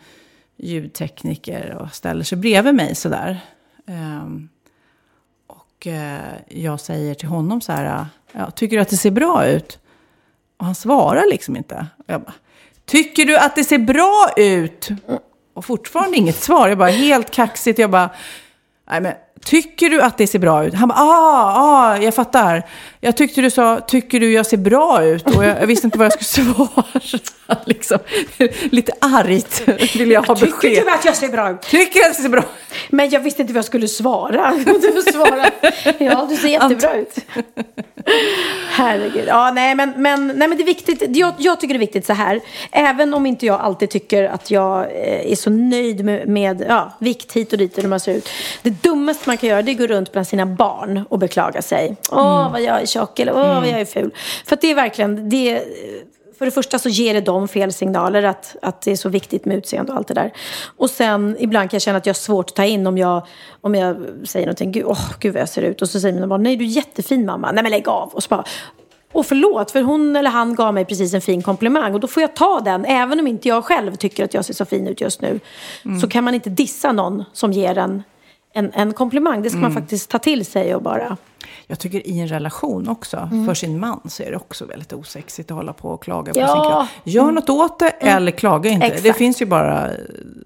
[0.57, 3.41] ljudtekniker och ställer sig bredvid mig sådär.
[3.87, 4.49] Um,
[5.47, 8.07] och uh, jag säger till honom så här,
[8.55, 9.79] tycker du att det ser bra ut?
[10.57, 11.87] Och han svarar liksom inte.
[12.07, 12.35] Jag bara,
[12.85, 14.91] tycker du att det ser bra ut?
[15.57, 16.69] Och fortfarande inget svar.
[16.69, 17.79] Jag bara helt kaxigt.
[17.79, 18.11] Jag bara,
[18.91, 19.13] nej men
[19.45, 20.75] tycker du att det ser bra ut?
[20.75, 22.63] Han bara, ah, ah, jag fattar.
[23.01, 25.37] Jag tyckte du sa, tycker du jag ser bra ut?
[25.37, 26.85] Och jag, jag visste inte vad jag skulle svara.
[27.65, 27.99] liksom,
[28.71, 30.61] lite argt vill jag ha besked.
[30.61, 31.63] Tycker du att jag ser bra ut?
[31.63, 32.47] Tycker du att det ser bra ut?
[32.91, 34.53] Men jag visste inte vad jag skulle svara.
[34.65, 35.51] Du svara,
[35.99, 37.19] ja du ser jättebra ut.
[38.71, 39.25] Herregud.
[39.29, 41.17] Ja, nej, men, men, nej, men det är viktigt.
[41.17, 42.41] Jag, jag tycker det är viktigt så här.
[42.71, 46.93] Även om inte jag alltid tycker att jag eh, är så nöjd med, med ja,
[46.99, 48.29] vikt hit och dit och hur man ser ut.
[48.63, 51.63] Det dummaste man kan göra det är att gå runt bland sina barn och beklaga
[51.63, 51.97] sig.
[52.11, 52.53] Åh, mm.
[52.53, 53.57] vad jag är tjock eller åh, mm.
[53.57, 54.11] vad jag är ful.
[54.47, 55.63] För att det är verkligen, det,
[56.39, 59.45] för det första så ger det dem fel signaler att, att det är så viktigt
[59.45, 60.33] med utseende och allt det där.
[60.77, 63.27] Och sen ibland kan jag känna att jag har svårt att ta in om jag,
[63.61, 65.83] om jag säger någonting, gud, oh, gud vad jag ser ut.
[65.83, 68.09] Och så säger mina barn, nej du är jättefin mamma, nej men lägg av.
[68.09, 68.45] Och så bara,
[69.13, 71.95] och förlåt, för hon eller han gav mig precis en fin komplimang.
[71.95, 74.55] Och då får jag ta den, även om inte jag själv tycker att jag ser
[74.55, 75.41] så fin ut just nu.
[75.85, 76.01] Mm.
[76.01, 78.03] Så kan man inte dissa någon som ger en
[78.57, 79.43] en, en komplimang.
[79.43, 79.73] Det ska mm.
[79.73, 81.17] man faktiskt ta till sig och bara...
[81.67, 83.47] Jag tycker i en relation också, mm.
[83.47, 86.41] för sin man, så är det också väldigt osexigt att hålla på och klaga på
[86.41, 86.47] ja.
[86.47, 87.15] sin kropp.
[87.15, 87.35] Gör mm.
[87.35, 88.17] något åt det mm.
[88.17, 88.87] eller klaga inte.
[88.87, 89.03] Exakt.
[89.03, 89.91] Det finns ju bara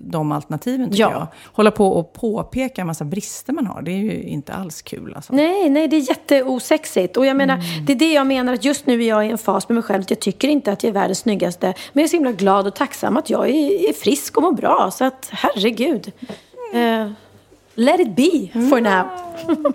[0.01, 1.11] de alternativen tycker ja.
[1.13, 1.27] jag.
[1.53, 5.13] Hålla på och påpeka en massa brister man har, det är ju inte alls kul.
[5.17, 5.33] Alltså.
[5.35, 7.17] Nej, nej, det är jätteosexigt.
[7.17, 7.87] Och jag menar, mm.
[7.87, 9.83] det är det jag menar, att just nu är jag i en fas med mig
[9.83, 10.05] själv.
[10.09, 11.67] Jag tycker inte att jag är världens snyggaste.
[11.67, 14.53] Men jag är så himla glad och tacksam att jag är, är frisk och mår
[14.53, 14.91] bra.
[14.93, 16.13] Så att, herregud.
[16.73, 17.07] Mm.
[17.07, 17.13] Eh,
[17.81, 18.83] Let it be for mm.
[18.83, 19.07] now.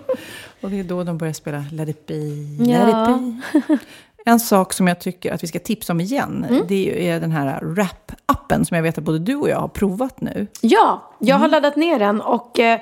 [0.60, 2.14] och det är då de börjar spela Let it be,
[2.58, 3.78] let it be.
[4.24, 6.64] En sak som jag tycker att vi ska tipsa om igen, mm.
[6.68, 10.20] det är den här rap-appen som jag vet att både du och jag har provat
[10.20, 10.46] nu.
[10.60, 11.50] Ja, jag har mm.
[11.50, 12.80] laddat ner den och eh,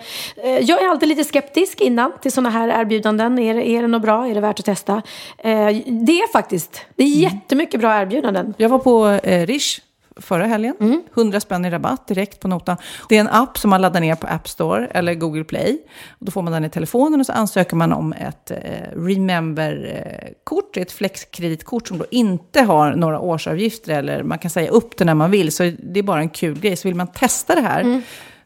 [0.60, 3.38] jag är alltid lite skeptisk innan till sådana här erbjudanden.
[3.38, 4.28] Är, är det något bra?
[4.28, 5.02] Är det värt att testa?
[5.38, 5.52] Eh,
[5.86, 6.80] det är faktiskt.
[6.96, 7.20] Det är mm.
[7.20, 8.54] jättemycket bra erbjudanden.
[8.56, 9.80] Jag var på eh, Rish
[10.16, 10.76] förra helgen.
[10.80, 11.02] Mm.
[11.14, 12.76] 100 spänn i rabatt direkt på notan.
[13.08, 15.78] Det är en app som man laddar ner på App Store eller Google Play.
[16.18, 18.56] Då får man den i telefonen och så ansöker man om ett eh,
[18.96, 25.04] Remember-kort, ett flexkreditkort som då inte har några årsavgifter eller man kan säga upp det
[25.04, 25.52] när man vill.
[25.52, 26.76] Så det är bara en kul grej.
[26.76, 28.02] Så vill man testa det här mm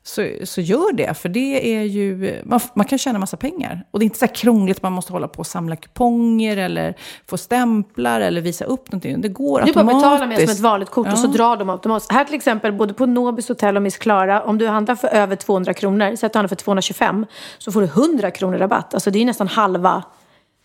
[0.09, 1.15] så, så gör det.
[1.15, 3.85] För det är ju, man, man kan tjäna massa pengar.
[3.91, 6.95] Och det är inte så här krångligt, man måste hålla på och samla kuponger eller
[7.27, 9.21] få stämplar eller visa upp någonting.
[9.21, 9.75] Det går du automatiskt.
[9.75, 11.13] Du bara betalar med som ett vanligt kort ja.
[11.13, 12.13] och så drar de automatiskt.
[12.13, 15.37] Här till exempel, både på Nobis hotell och Miss Klara, om du handlar för över
[15.37, 17.27] 200 kronor, så att du handlar för 225,
[17.59, 18.95] så får du 100 kronor rabatt.
[18.95, 20.03] Alltså det är nästan halva,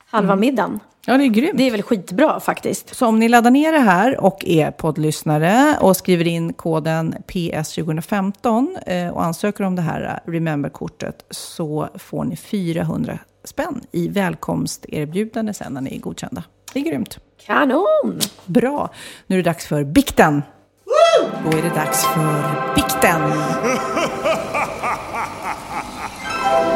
[0.05, 0.39] halva mm.
[0.39, 0.79] middagen.
[1.05, 1.57] Ja, det är grymt.
[1.57, 2.95] Det är väl skitbra faktiskt.
[2.95, 8.77] Så om ni laddar ner det här och är poddlyssnare och skriver in koden PS2015
[8.85, 15.73] eh, och ansöker om det här Remember-kortet så får ni 400 spänn i välkomsterbjudande sen
[15.73, 16.43] när ni är godkända.
[16.73, 17.19] Det är grymt.
[17.45, 18.19] Kanon!
[18.45, 18.89] Bra.
[19.27, 20.43] Nu är det dags för bikten.
[21.45, 23.21] Då är det dags för bikten.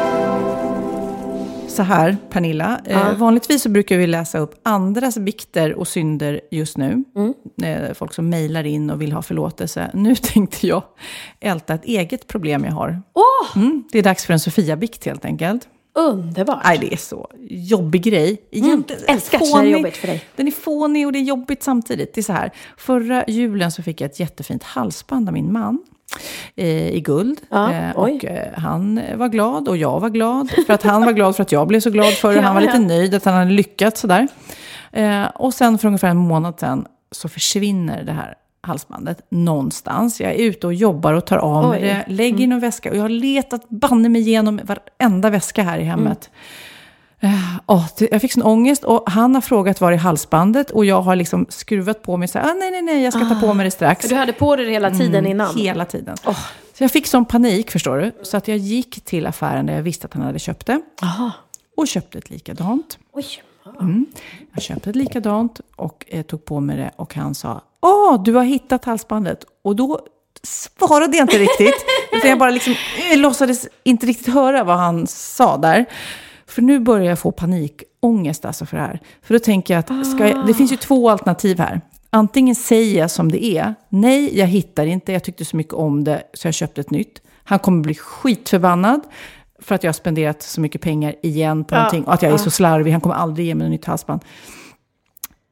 [1.78, 2.80] så här, Pernilla.
[2.84, 3.14] Eh, ja.
[3.18, 7.04] Vanligtvis så brukar vi läsa upp andras bikter och synder just nu.
[7.16, 7.34] Mm.
[7.62, 9.90] Eh, folk som mejlar in och vill ha förlåtelse.
[9.94, 10.82] Nu tänkte jag
[11.40, 13.02] älta ett eget problem jag har.
[13.14, 13.56] Oh!
[13.56, 15.68] Mm, det är dags för en Sofia-bikt helt enkelt.
[15.94, 16.64] Underbart.
[16.64, 18.42] Nej, det är så jobbig grej.
[18.52, 20.24] Mm, älskar att det är jobbigt för dig.
[20.36, 22.14] Den är fånig och det är jobbigt samtidigt.
[22.14, 25.78] Det är så här, förra julen så fick jag ett jättefint halsband av min man
[26.54, 27.40] i guld.
[27.50, 30.50] Ja, eh, och eh, han var glad och jag var glad.
[30.66, 32.40] För att han var glad för att jag blev så glad för det.
[32.40, 34.28] Han var lite nöjd att han hade lyckats sådär.
[34.92, 40.20] Eh, och sen för ungefär en månad sedan så försvinner det här halsbandet någonstans.
[40.20, 42.90] Jag är ute och jobbar och tar av mig det, lägger i någon väska.
[42.90, 46.30] Och jag har letat banne mig igenom varenda väska här i hemmet.
[46.32, 46.38] Eh,
[47.98, 51.16] det- jag fick sån ångest och han har frågat var är halsbandet och jag har
[51.16, 53.64] liksom skruvat på mig så här, ah, nej, nej, nej, jag ska ta på mig
[53.64, 54.08] det strax.
[54.08, 55.50] Du hade på dig det hela tiden innan.
[55.50, 56.16] Mm, Hela tiden.
[56.74, 58.12] Så jag fick sån panik, förstår du.
[58.22, 60.80] Så att jag gick till affären där jag visste att han hade köpt det.
[61.02, 61.30] Aha.
[61.76, 62.98] Och köpte ett likadant.
[63.12, 63.24] Oj.
[64.54, 68.34] Jag köpte ett likadant och eh, tog på mig det och han sa Åh, du
[68.34, 69.44] har hittat halsbandet.
[69.64, 70.00] Och då
[70.42, 71.74] svarade jag inte riktigt.
[72.12, 72.74] utan jag bara liksom
[73.12, 75.86] eh, låtsades inte riktigt höra vad han sa där.
[76.48, 79.00] För nu börjar jag få panikångest alltså för det här.
[79.22, 81.80] För då tänker jag att ska jag, det finns ju två alternativ här.
[82.10, 83.74] Antingen säger jag som det är.
[83.88, 85.12] Nej, jag hittar inte.
[85.12, 87.22] Jag tyckte så mycket om det så jag köpte ett nytt.
[87.44, 89.00] Han kommer bli skitförbannad
[89.58, 92.04] för att jag har spenderat så mycket pengar igen på någonting.
[92.04, 92.92] Och att jag är så slarvig.
[92.92, 94.20] Han kommer aldrig ge mig ett nytt halsband.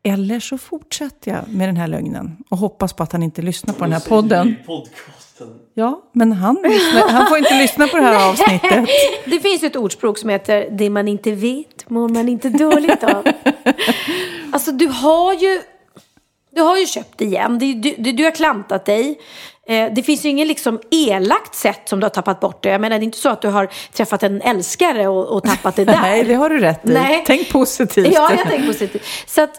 [0.03, 3.75] Eller så fortsätter jag med den här lögnen och hoppas på att han inte lyssnar
[3.75, 4.57] på den här podden.
[4.67, 5.49] Podcasten.
[5.79, 8.89] Ja, men han, lyssnar, han får inte lyssna på det här avsnittet.
[9.25, 13.27] Det finns ett ordspråk som heter det man inte vet mår man inte dåligt av.
[14.53, 15.63] Alltså du har ju,
[16.55, 17.59] du har ju köpt igen.
[17.59, 19.19] Du, du, du har klantat dig.
[19.67, 22.69] Eh, Det finns ju ingen liksom elakt sätt som du har tappat bort det.
[22.69, 25.77] Jag menar det är inte så att du har träffat en älskare och, och tappat
[25.77, 26.01] det där.
[26.01, 26.93] Nej, det har du rätt i.
[26.93, 27.23] Nej.
[27.27, 28.15] Tänk positivt.
[28.15, 29.03] Ja, jag tänker positivt.
[29.27, 29.51] Så att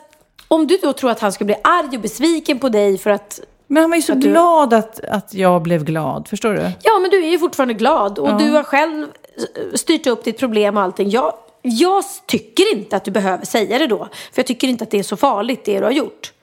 [0.48, 3.40] om du då tror att han ska bli arg och besviken på dig för att
[3.68, 6.28] Men han var ju så Att du- glad att, att jag blev glad.
[6.28, 6.72] Förstår du?
[6.84, 10.38] Ja, men du är ju fortfarande glad och du har själv eh, styrt upp ditt
[10.40, 11.10] problem och allting.
[11.10, 13.98] Jag, jag tycker inte att du behöver säga det då.
[14.34, 16.34] För jag tycker inte att det är så farligt det du har gjort.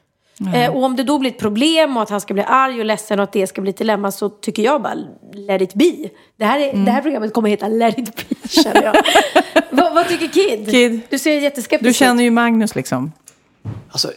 [0.54, 2.84] Eh, och om det då blir ett problem och att han ska bli arg och
[2.84, 4.94] ledsen och att det ska bli ett dilemma så tycker jag bara
[5.34, 5.92] let it be.
[6.36, 8.94] Det här, är, det här programmet kommer heta Let it be känner jag.
[9.70, 10.70] vad, vad tycker Kid?
[10.70, 12.26] Kid, Du ser jätteskeptisk Du känner ut.
[12.26, 13.12] ju Magnus liksom.
[13.90, 14.10] Alltså,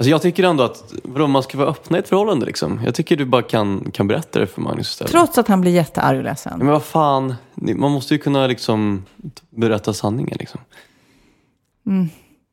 [0.00, 2.80] alltså jag tycker ändå att vadå, man ska vara öppna i ett förhållande liksom.
[2.84, 5.10] Jag tycker du bara kan, kan berätta det för Magnus istället.
[5.12, 6.58] Trots att han blir jättearg och Ja, ledsen.
[6.58, 9.04] Men vad fan, man måste ju kunna liksom
[9.50, 10.60] berätta sanningen liksom.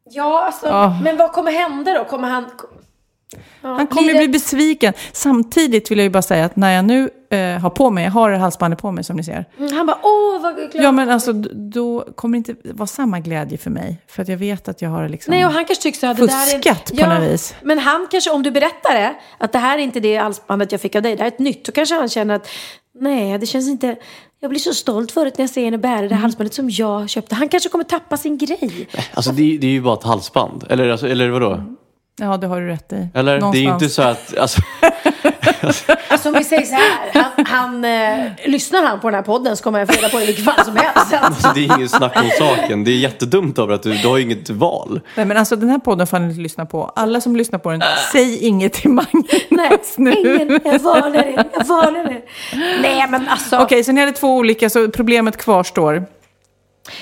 [0.10, 1.00] Ja, alltså, Ja.
[1.04, 2.06] men vad kommer hända då?
[2.06, 2.46] Kommer han...
[3.62, 4.94] Ja, Han kommer ju bli besviken.
[5.14, 8.12] Samtidigt vill jag ju bara säga att när jag nu eh, har på mig, jag
[8.12, 9.46] har halsbandet på mig som ni ser.
[9.60, 10.70] Mm, Han bara, åh vad glad.
[10.86, 11.34] Ja men alltså
[11.74, 14.02] då kommer det inte vara samma glädje för mig.
[14.08, 15.32] För att jag vet att jag har liksom...
[15.32, 16.58] Nej, och han kanske tycker så här, det där är...
[16.58, 17.56] Fuskat på något vis.
[17.62, 20.82] Men han kanske, om du berättar det, att det här är inte det halsbandet jag
[20.82, 22.48] fick av dig, det här är ett nytt, då kanske han känner att
[23.00, 23.96] nej, det känns inte...
[24.40, 26.10] Jag blir så stolt förut när jag ser henne bära Mm.
[26.10, 27.36] det här halsbandet som jag köpte.
[27.36, 28.88] Han kanske kommer tappa sin grej.
[29.14, 30.66] Alltså det, det är ju bara ett halsband.
[30.70, 31.64] Eller, alltså, eller vadå?
[32.20, 33.08] Ja, det har du rätt i.
[33.14, 33.84] Eller det är ju Någonstans.
[33.84, 34.38] inte så att...
[34.38, 34.62] Alltså,
[36.10, 39.58] Alltså om vi säger så här, han, han, eh, lyssnar han på den här podden
[39.58, 41.14] så kommer jag få reda på det i vilket fall som helst.
[41.22, 42.84] alltså, det är ingen snack om saken.
[42.84, 45.02] Det är jättedumt av dig att du, du har ju inget val.
[45.16, 46.92] Nej, men alltså den här podden får ni inte lyssna på.
[46.96, 50.14] Alla som lyssnar på den, säg inget till Magnus Nej, nu.
[50.14, 52.22] ingen, jag varnar er, jag varnar er.
[52.82, 53.58] Nej men alltså.
[53.58, 56.06] Okej, så ni hade två olika, så problemet kvarstår.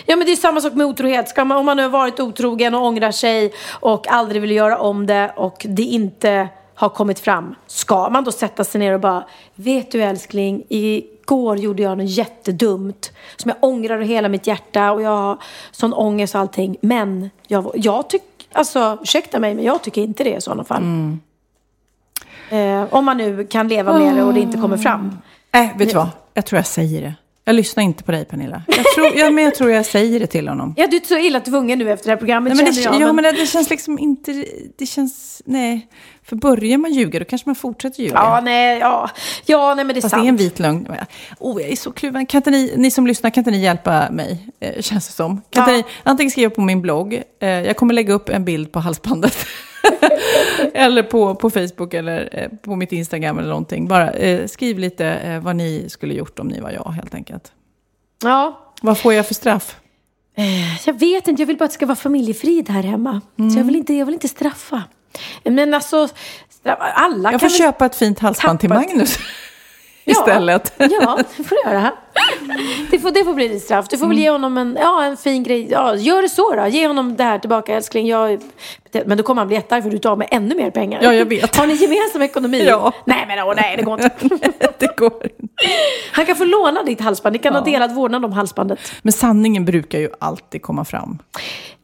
[0.06, 1.30] Ja men det är samma sak med otrohet.
[1.30, 4.78] Ska man, om man nu har varit otrogen och ångrar sig och aldrig vill göra
[4.78, 7.56] om det och det inte har kommit fram.
[7.68, 9.24] Ska man då sätta sig ner och bara,
[9.56, 14.91] vet du älskling, igår gjorde jag något jättedumt som jag ångrar i hela mitt hjärta
[14.91, 15.38] och jag har
[15.72, 16.78] sån ångest och allting.
[16.82, 20.84] Men jag, jag tycker, alltså ursäkta mig, men jag tycker inte det i sådana fall.
[22.49, 25.18] Eh, om man nu kan leva med det och det inte kommer fram.
[25.51, 26.10] Nej, äh, vet du vad?
[26.34, 27.14] Jag tror jag säger det.
[27.47, 28.61] Jag lyssnar inte på dig, Pernilla.
[28.67, 30.73] Jag tror, ja, men jag tror jag säger det till honom.
[30.77, 32.81] Ja, du är inte så illa tvungen nu efter det här programmet Nej, men det,
[32.81, 33.09] känner jag.
[33.09, 34.45] ja, men det, det känns liksom inte...
[34.77, 35.41] Det känns...
[35.45, 35.87] Nej.
[36.23, 38.15] För börjar man ljuga, då kanske man fortsätter ljuga.
[38.15, 39.09] Ja, nej, ja.
[39.45, 40.23] ja nej, men det är Fast sant.
[40.23, 40.87] det är en vit lögn.
[41.39, 42.25] Oh, jag är så kluven.
[42.25, 44.47] Kan inte ni, ni som lyssnar, kan inte ni hjälpa mig?
[44.59, 45.41] Eh, känns det som.
[45.49, 45.77] Kan inte Ja.
[45.77, 47.21] ni antingen skriva på min blogg.
[47.41, 49.37] Eh, jag kommer lägga upp en bild på halsbandet.
[50.73, 53.88] eller på, på Facebook eller eh, på mitt Instagram eller någonting.
[53.88, 57.51] Bara eh, skriv lite eh, vad ni skulle gjort om ni var jag helt enkelt.
[58.23, 59.75] Ja, Vad får jag för straff?
[60.86, 61.41] jag vet inte.
[61.41, 63.21] Jag vill bara att det ska vara familjefrid här hemma.
[63.39, 63.51] Mm.
[63.51, 64.83] Så jag vill, inte, jag vill inte straffa.
[65.43, 66.07] Men alltså,
[66.79, 68.69] alla Jag kan får köpa ett fint halsband till.
[68.69, 69.17] Magnus.
[70.08, 70.74] Ja, Istället.
[70.78, 71.91] Ja, det får du göra.
[72.91, 73.86] Det får, det får bli ditt straff.
[73.89, 74.16] Du får Mm.
[74.18, 75.68] väl ge honom en, ja, en fin grej.
[75.72, 76.68] Ja, gör det så då.
[76.68, 78.08] Ge honom det här tillbaka älskling.
[78.08, 78.41] Jag,
[79.06, 80.99] men då kommer han bli jättearg för du tar med ännu mer pengar.
[81.03, 81.56] Ja, jag vet.
[81.56, 82.66] Har ni gemensam ekonomi?
[82.68, 82.93] Ja.
[83.06, 84.16] Nej, men åh, nej, det går inte.
[84.80, 85.64] det går inte.
[86.12, 87.34] Han kan få låna ditt halsband.
[87.34, 88.80] Ni kan ha delad vårdnad om halsbandet.
[89.01, 91.18] Men sanningen brukar ju alltid komma fram.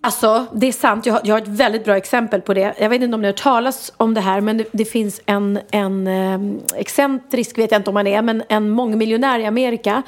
[0.03, 1.05] Alltså, det är sant.
[1.05, 2.73] Jag har, jag har ett väldigt bra exempel på det.
[2.79, 5.21] Jag vet inte om ni har hört talas om det här, men det, det finns
[5.25, 6.39] en, en eh,
[6.75, 10.03] excentrisk, vet jag inte om han är, men en mångmiljonär i Amerika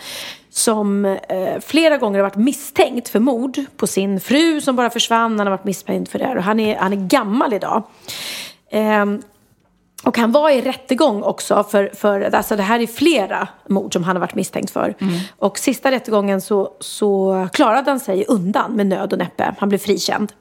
[0.49, 5.39] som eh, flera gånger har varit misstänkt för mord på sin fru som bara försvann.
[5.39, 7.83] Han har varit misstänkt för det här och han är, han är gammal idag.
[8.69, 9.05] Eh,
[10.03, 14.03] och han var i rättegång också för, för alltså det här är flera mord som
[14.03, 14.93] han har varit misstänkt för.
[15.37, 19.55] Och sista rättegången så, så klarade han sig undan med nöd och näppe.
[19.57, 20.31] Han blev frikänd.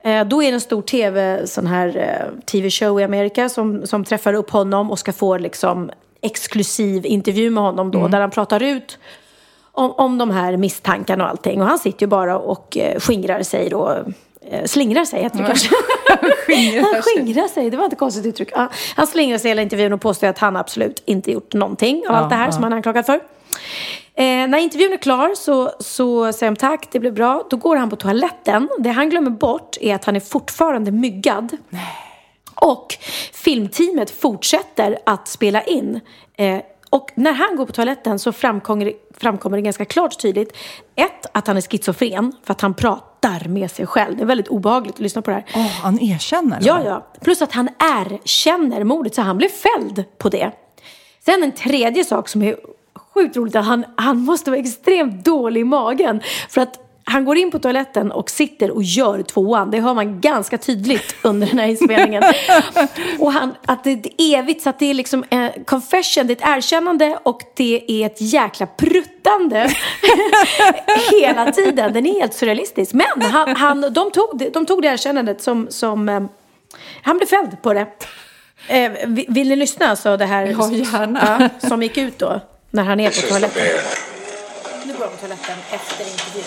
[0.00, 4.04] Eh, då är det en stor tv, sån här eh, tv-show i Amerika som, som
[4.04, 5.90] träffar upp honom och ska få liksom
[6.22, 8.08] exklusiv intervju med honom då.
[8.08, 8.98] Där han pratar ut
[9.72, 11.62] om, om de här misstankarna och allting.
[11.62, 13.98] Och han sitter ju bara och eh, skingrar sig då.
[14.50, 15.68] Eh, slingrar sig heter det kanske.
[16.92, 18.48] han skingrar sig, det var inte konstigt uttryck.
[18.52, 22.14] Ja, han slingrar sig hela intervjun och påstår att han absolut inte gjort någonting av
[22.14, 23.20] allt det här som han är anklagad för.
[24.14, 27.44] Eh, när intervjun är klar så, så säger de tack, det blev bra.
[27.50, 28.68] Då går han på toaletten.
[28.78, 31.56] Det han glömmer bort är att han är fortfarande myggad.
[32.54, 32.96] Och
[33.32, 36.00] filmteamet fortsätter att spela in.
[36.36, 36.58] Eh,
[36.90, 40.56] och när han går på toaletten så framkommer, framkommer det ganska klart tydligt.
[40.94, 44.16] Ett, att han är schizofren för att han pratar med sig själv.
[44.16, 45.44] Det är väldigt obehagligt att lyssna på det här.
[45.54, 46.58] Åh, han erkänner?
[46.62, 47.06] Ja, ja.
[47.20, 50.52] Plus att han erkänner mordet, så han blev fälld på det.
[51.24, 52.56] Sen en tredje sak som är
[53.14, 56.20] sjukt roligt, att han, han måste vara extremt dålig i magen.
[56.48, 59.70] För att han går in på toaletten och sitter och gör tvåan.
[59.70, 62.22] Det hör man ganska tydligt under den här inspelningen.
[63.18, 66.36] och han, att det är evigt, så att det är liksom en confession, det är
[66.52, 69.70] ett erkännande och det är ett jäkla pruttande
[71.12, 71.92] hela tiden.
[71.92, 72.92] Den är helt surrealistisk.
[72.92, 76.20] Men han, han, de, tog, det- de tog det erkännandet som, som eh,
[77.02, 77.86] han blev fälld på det.
[78.68, 79.96] Eh, vi- vill ni lyssna?
[79.96, 81.48] Så det här, Ja, gärna.
[81.60, 82.40] Ja, som gick ut då,
[82.70, 83.62] när han är på toaletten.
[84.84, 86.44] Nu går han på toaletten efter intervjun.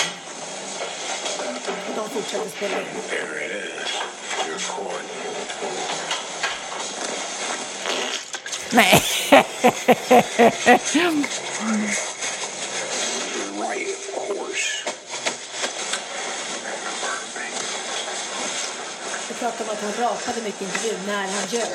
[2.19, 2.85] Fortsätter spela in.
[3.09, 3.91] There it is.
[4.47, 5.05] Your court.
[8.71, 9.03] Nej.
[10.91, 11.13] You're
[13.61, 14.83] right, of course.
[19.27, 21.67] Vi pratar om att han rapade mycket i intervjun när han ljög.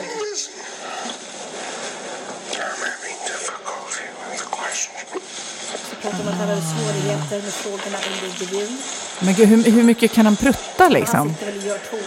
[5.91, 8.79] Vi pratar om att han hade svårigheter med frågorna under intervjun.
[9.21, 11.29] Men gud, hur, hur mycket kan han prutta Han liksom?
[11.29, 12.03] sitter väl och gör tvåan.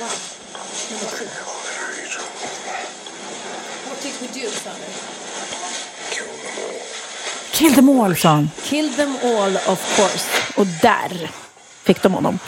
[0.90, 1.26] Nummer två.
[3.90, 4.80] What did we do, sa han.
[7.52, 8.52] Kill them all, sa han.
[8.64, 10.26] Kill them all of course.
[10.56, 11.30] Och där
[11.84, 12.40] fick de honom.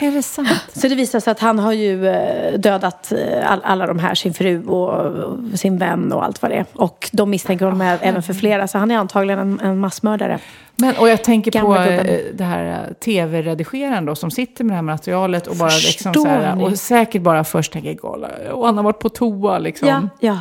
[0.00, 0.48] Är det sant?
[0.72, 4.14] Så det visar sig att han har ju eh, dödat eh, all, alla de här,
[4.14, 5.12] sin fru och
[5.58, 6.66] sin vän och allt vad det är.
[6.74, 10.38] Och de misstänker honom ä- även för flera, så han är antagligen en, en massmördare.
[10.76, 12.06] Men, och jag tänker på Gamla gubben.
[12.06, 16.26] eh, det här tv-redigeraren då som sitter med det här materialet och bara liksom så
[16.26, 19.88] här, och säkert bara först tänker kolla och han har varit på toa liksom.
[19.88, 20.38] Ja, ja.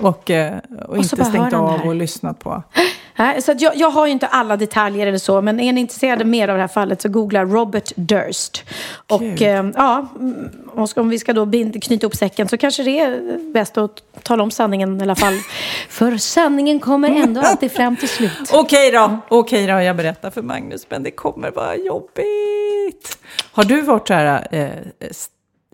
[0.00, 2.62] Och, och, Och inte stängt av och lyssnat på.
[3.18, 6.24] Nej, så jag, jag har ju inte alla detaljer eller så, men är ni intresserade
[6.24, 8.64] mer av det här fallet så googla Robert Durst.
[9.06, 10.50] Och eh, ja, mm,
[10.96, 11.50] om vi ska då
[11.82, 15.34] knyta upp säcken så kanske det är bäst att tala om sanningen i alla fall.
[15.88, 18.32] För sanningen kommer ändå alltid fram till slut.
[18.52, 23.18] Okej då, okej då, jag berättar för Magnus, men det kommer vara jobbigt.
[23.52, 24.68] Har du varit så här, eh,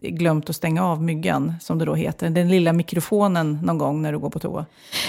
[0.03, 4.12] glömt att stänga av myggan, som det då heter, den lilla mikrofonen någon gång när
[4.12, 4.66] du går på toa?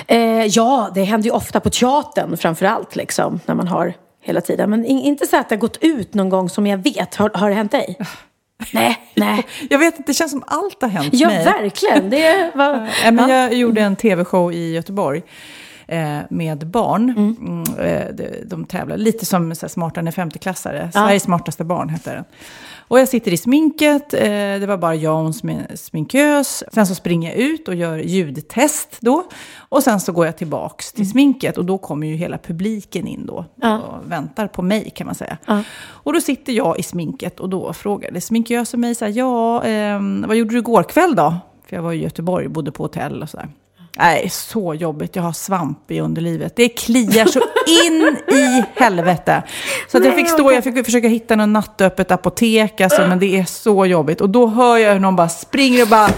[0.07, 4.41] Eh, ja, det händer ju ofta på teatern framför allt, liksom, när man har hela
[4.41, 4.69] tiden.
[4.69, 7.15] Men in, inte så att det har gått ut någon gång som jag vet.
[7.15, 7.97] Har, har det hänt dig?
[8.73, 9.45] nej, nej.
[9.69, 11.45] Jag vet inte, det känns som allt har hänt Ja, mig.
[11.45, 12.09] verkligen.
[12.09, 13.36] Det var, Ja, men ja.
[13.36, 15.23] jag gjorde en tv-show i Göteborg
[15.88, 17.09] eh, med barn.
[17.09, 20.91] Mm, eh, de, de tävlar lite som så här, Smartare än 50-klassare.
[20.91, 22.25] Sveriges smartaste barn hette den.
[22.88, 26.63] Och jag sitter i sminket, eh, det var bara jag och en smi- sminkös.
[26.73, 29.23] Sen så springer jag ut och gör ljudtest då.
[29.69, 33.25] Och sen så går jag tillbaks till sminket och då kommer ju hela publiken in
[33.25, 33.45] då.
[33.55, 33.79] Ja.
[33.79, 35.38] Och väntar på mig kan man säga.
[35.45, 35.63] Ja.
[35.88, 40.25] Och då sitter jag i sminket och då frågade sminkösen mig så här, ja, ehm,
[40.27, 41.36] vad gjorde du igår kväll då?
[41.67, 43.49] För jag var i Göteborg, bodde på hotell och sådär.
[43.98, 45.16] Nej, så jobbigt.
[45.16, 46.56] Jag har svamp i underlivet.
[46.56, 47.39] Det kliar så
[47.86, 49.43] in i helvete.
[49.91, 53.38] Så att jag fick stå, jag fick försöka hitta något nattöppet apotek, alltså, men det
[53.39, 54.22] är så jobbigt.
[54.22, 56.10] Och då hör jag hur någon bara springer och bara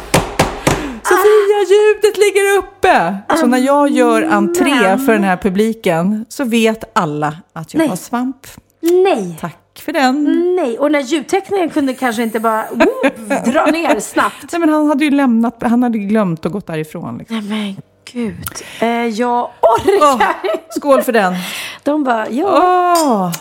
[1.03, 3.17] Sofia, ljudet ligger uppe!
[3.39, 7.87] Så när jag gör entré för den här publiken så vet alla att jag Nej.
[7.87, 8.47] har svamp.
[8.81, 9.37] Nej.
[9.41, 10.23] Tack för den.
[10.55, 14.51] Nej, och när ljudteknikern kunde kanske inte bara whoop, dra ner snabbt.
[14.51, 17.17] Nej, men han hade ju lämnat, han hade glömt och gått därifrån.
[17.17, 17.37] Liksom.
[17.37, 17.75] Nej men
[18.13, 18.45] gud.
[18.81, 21.33] Eh, jag orkar Åh, skål för den!
[21.83, 23.31] De bara, ja, Åh,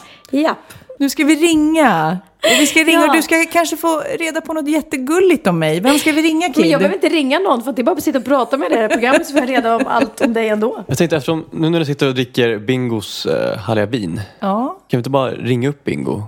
[0.40, 0.72] japp.
[0.98, 2.18] nu ska vi ringa.
[2.54, 3.08] Och vi ska ringa Ja.
[3.10, 5.80] och du ska kanske få reda på något jättegulligt om mig.
[5.80, 6.56] Vem ska vi ringa, Kid?
[6.60, 8.56] Men jag behöver inte ringa någon för att det är bara att sitta och prata
[8.56, 10.84] med det här programmet så får jag reda om allt om dig ändå.
[10.88, 14.66] Jag tänkte eftersom, nu när du sitter och dricker Bingos uh, Hallabin, Ja.
[14.88, 16.22] kan vi inte bara ringa upp Bingo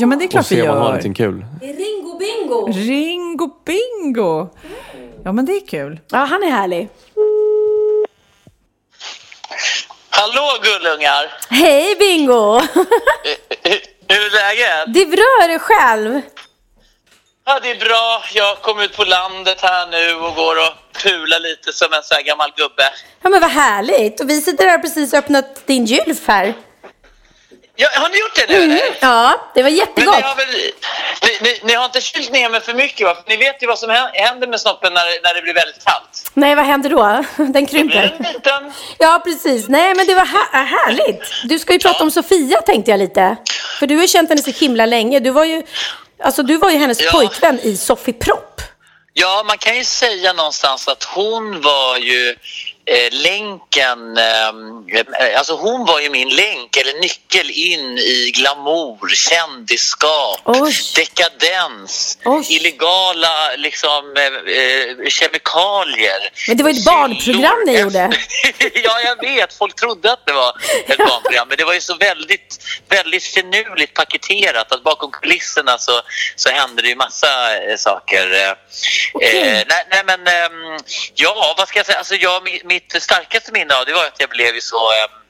[0.00, 0.88] ja, men det är och klart vi se om han har gör.
[0.88, 1.44] någonting kul?
[1.60, 2.72] Ringo bingo!
[2.72, 4.48] Ringo bingo!
[5.24, 6.00] Ja, men det är kul.
[6.10, 6.88] Ja, han är härlig.
[10.10, 11.32] Hallå gullungar!
[11.50, 12.60] Hej Bingo!
[14.08, 14.94] Hur, är läget?
[14.94, 16.20] Det är bra, är det själv?
[17.46, 18.22] Ja, det är bra.
[18.34, 22.14] Jag kom ut på landet här nu och går och pular lite som en sån
[22.16, 22.90] här gammal gubbe.
[23.22, 24.20] Ja men vad härligt.
[24.20, 26.54] Och vi sitter här precis och öppnat din gylf här.
[27.76, 28.78] Ja, har ni gjort det nu Mm.
[29.00, 30.16] Ja, det var jättegott.
[30.16, 30.46] ni har, väl,
[31.22, 33.14] ni, ni, ni har inte kylt ner mig för mycket va?
[33.14, 35.84] För Ni vet ju vad som hä- händer med snoppen när, när det blir väldigt
[35.84, 36.30] kallt.
[36.34, 37.24] Nej, vad händer då?
[37.52, 38.16] Den krymper.
[38.18, 38.72] en liten...
[38.98, 39.68] Ja, precis.
[39.68, 41.22] Nej, men det var här- härligt.
[41.44, 43.36] Du ska ju prata om Sofia, tänkte jag lite.
[43.78, 45.20] För du har känt henne så himla länge.
[45.20, 45.62] Du var ju,
[46.24, 47.10] alltså, du var ju hennes Ja.
[47.12, 48.60] pojkvän i Sofie Propp.
[49.16, 52.36] Ja, man kan ju säga någonstans att hon var ju
[52.86, 60.40] eh, länken, eh, alltså hon var ju min länk eller nyckel in i glamour, kändisskap,
[60.44, 60.72] Oj.
[60.96, 62.46] dekadens, Oj.
[62.48, 64.24] illegala liksom, eh,
[64.56, 66.30] eh, kemikalier.
[66.48, 68.10] Men det var ju ett barnprogram ni gjorde.
[68.84, 69.54] ja, jag vet.
[69.54, 70.48] Folk trodde att det var
[70.86, 71.48] ett barnprogram.
[71.48, 72.58] Men det var ju så väldigt,
[72.88, 76.00] väldigt finurligt paketerat att bakom kulisserna så,
[76.36, 78.32] så hände det ju massa eh, saker.
[78.34, 78.48] Eh,
[79.28, 80.78] eh, nej, nej, men ehm,
[81.14, 81.98] ja, vad ska jag säga?
[81.98, 84.90] Alltså, jag, mi- mitt starkaste minne av det var att jag blev ju så...
[84.92, 85.23] ehm,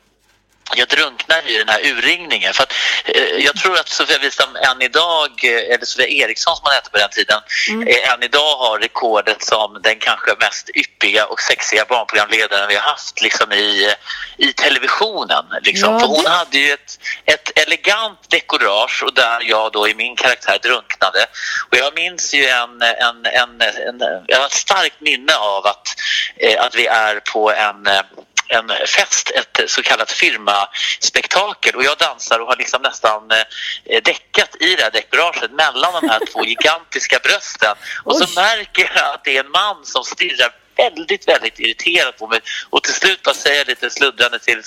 [0.76, 2.54] jag drunknade i den här urringningen.
[2.54, 2.72] För att,
[3.04, 6.90] eh, jag tror att Sofia Wistam än idag, eh, eller Sofia Eriksson som hon hette
[6.90, 7.40] på den tiden,
[7.88, 12.82] eh, än idag har rekordet som den kanske mest yppiga och sexiga barnprogramledaren vi har
[12.82, 13.94] haft liksom i,
[14.36, 15.44] i televisionen.
[15.62, 15.92] Liksom.
[15.92, 20.16] Ja, För hon hade ju ett, ett elegant dekorage och där jag då i min
[20.16, 21.26] karaktär drunknade.
[21.70, 25.96] Och jag minns ju en, en, en, en, jag har ett starkt minne av att,
[26.36, 28.02] eh, att vi är på en eh,
[28.48, 34.56] en fest, ett så kallat firmaspektakel och jag dansar och har liksom nästan eh, däckat
[34.60, 38.34] i det här dekoraget mellan de här två gigantiska brösten och så Oj.
[38.36, 42.40] märker jag att det är en man som stirrar väldigt, väldigt irriterat på mig
[42.70, 44.62] och till slut bara säger jag lite sluddrande till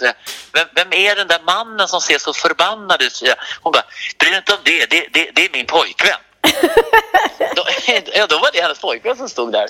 [0.54, 3.24] vem, vem är den där mannen som ser så förbannad ut?
[3.62, 3.84] Hon bara,
[4.20, 6.20] bry dig inte om det, det, det, det är min pojkvän.
[7.56, 7.64] Då,
[8.14, 9.68] ja, då var det hennes pojkvän som stod där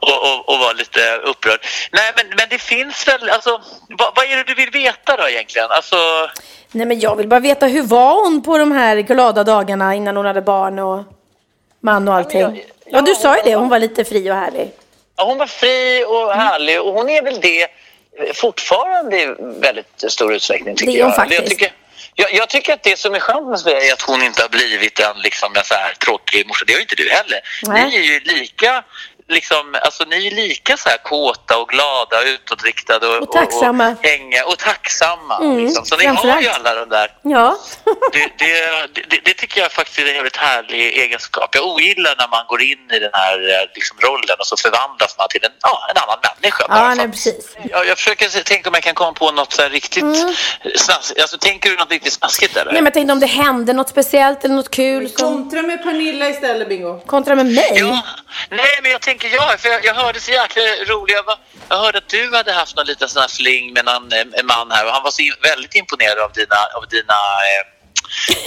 [0.00, 1.60] och, och, och var lite upprörd.
[1.92, 3.30] Nej, men, men det finns väl...
[3.30, 3.50] Alltså,
[3.88, 5.66] vad, vad är det du vill veta då egentligen?
[5.70, 5.96] Alltså,
[6.70, 10.16] Nej, men jag vill bara veta, hur var hon på de här glada dagarna innan
[10.16, 11.04] hon hade barn och
[11.80, 12.40] man och allting?
[12.40, 13.54] Ja, jag- Ja, du ja, sa ju det.
[13.54, 14.70] Hon var lite fri och härlig.
[15.16, 17.66] ja, hon var fri och härlig och hon är väl det
[18.34, 21.16] fortfarande i väldigt stor utsträckning tycker Det är hon jag.
[21.16, 21.40] faktiskt.
[21.40, 21.72] Jag tycker,
[22.14, 24.48] jag, jag tycker att det som är skönt med Sverige är att hon inte har
[24.48, 26.64] blivit en, liksom, så här tråkig morsa.
[26.66, 27.40] Det har ju inte du heller.
[27.66, 27.86] Nej.
[27.86, 28.84] Ni är ju lika
[29.28, 33.86] liksom, alltså ni är lika så här kåta och glada och utåtriktade och, Och tacksamma.
[33.88, 35.36] och, och, hänga, och tacksamma.
[35.36, 35.84] Mm, liksom.
[35.84, 37.56] Så ni har ju alla de där Ja.
[38.12, 38.54] det, det,
[39.10, 41.54] det, det tycker jag faktiskt är en jävligt härlig egenskap.
[41.54, 45.18] Jag ogillar när man går in i den här eh, liksom, rollen och så förvandlas
[45.18, 46.64] man till en, ja, en annan människa.
[46.68, 47.56] ja, nej, precis.
[47.70, 50.04] jag, jag försöker tänka om jag kan komma på något så här riktigt
[50.76, 51.20] snaskigt.
[51.20, 52.72] Alltså, tänker du något riktigt snaskigt eller?
[52.72, 55.82] Nej, men jag tänkte om det hände något speciellt eller något kul som Kontra med
[55.82, 57.00] Pernilla istället, Bingo.
[57.06, 57.72] kontra med mig.
[57.74, 58.02] Ja,
[58.50, 61.16] nej men jag tänker tänker jag, för jag, jag hörde så jäkla roligt.
[61.26, 61.38] Jag,
[61.68, 64.46] jag hörde att du hade haft någon liten sån här fling med någon eh, en
[64.46, 67.18] man här och han var så in- väldigt imponerad av dina, av dina,
[67.50, 67.62] eh,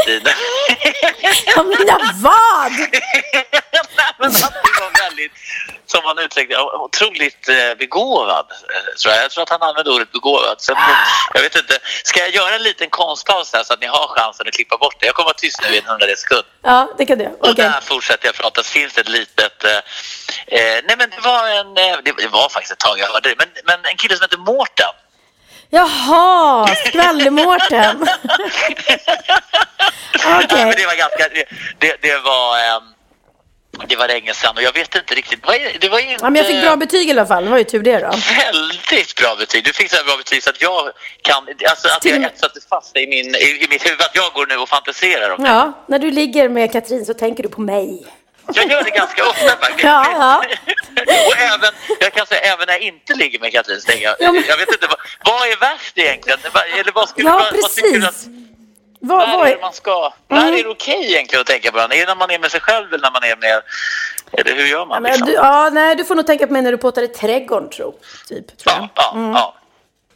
[0.05, 0.30] dina...
[1.55, 2.72] Ja, mina vad?
[4.20, 4.39] Men du
[4.82, 5.32] var väldigt,
[5.86, 8.45] som han uttryckte otroligt eh, begåvad.
[8.51, 9.24] eh, Tror jag.
[9.24, 10.62] jag tror att han använde ordet begåvad.
[10.62, 10.76] Sen,
[11.34, 14.47] jag vet inte, ska jag göra en liten konstpaus här så att ni har chansen
[14.47, 15.05] att klippa bort det?
[15.05, 16.43] Jag kommer att vara tyst nu i en hundradels sekund.
[16.64, 17.26] Ja, det kan du.
[17.26, 17.55] Och Okej.
[17.55, 18.64] där fortsätter jag prata.
[18.64, 19.64] Så finns det ett litet...
[19.64, 19.72] Eh,
[20.60, 21.74] eh, nej men det var en...
[21.74, 23.36] Det var faktiskt ett tag jag hörde det.
[23.38, 24.93] Men, men en kille som heter Mårten.
[25.70, 27.97] Jaha, skvaller-Mårten.
[30.26, 31.30] Men det var ganska...
[31.34, 31.45] Det,
[31.80, 32.57] det, det var...
[32.57, 32.84] ehm,
[33.88, 35.39] det var länge sedan och jag vet inte riktigt.
[35.82, 36.18] Det var, inte...
[36.22, 37.43] Ja, men jag fick bra betyg i alla fall.
[37.43, 38.11] Det var ju tur det då.
[38.51, 39.63] Väldigt bra betyg.
[39.63, 40.91] Du fick så här bra betyg så att jag
[41.22, 41.47] kan...
[41.70, 42.32] Alltså att jag det
[42.70, 44.01] fast i, min, i, i mitt huvud.
[44.01, 45.49] Att jag går nu och fantiserar om det.
[45.49, 48.05] Ja, när du ligger med Katrin så tänker du på mig.
[48.54, 49.84] Jag gör det ganska ofta faktiskt.
[49.84, 50.43] Ja, ja.
[51.28, 54.32] och även, jag kan säga även när jag inte ligger med Katrin så jag, Ja,
[54.32, 55.00] men- jag vet inte, vad,
[55.34, 56.39] vad är värst egentligen?
[56.80, 58.26] Eller vad skulle, Ja, vad, vad tycker du att.
[59.00, 61.95] Vad, när är man ska, när är det okej egentligen att tänka på varandra?
[61.95, 63.62] Är det när man är med sig själv eller när man är med,
[64.34, 65.02] eller hur gör Ja, man?
[65.04, 65.28] men Liksom?
[65.28, 68.00] du, ja, nej, du får nog tänka på mig när du påtar i trädgården, tro.
[68.30, 68.89] Typ, tror jag.
[68.95, 69.54] Ja, ja, ja.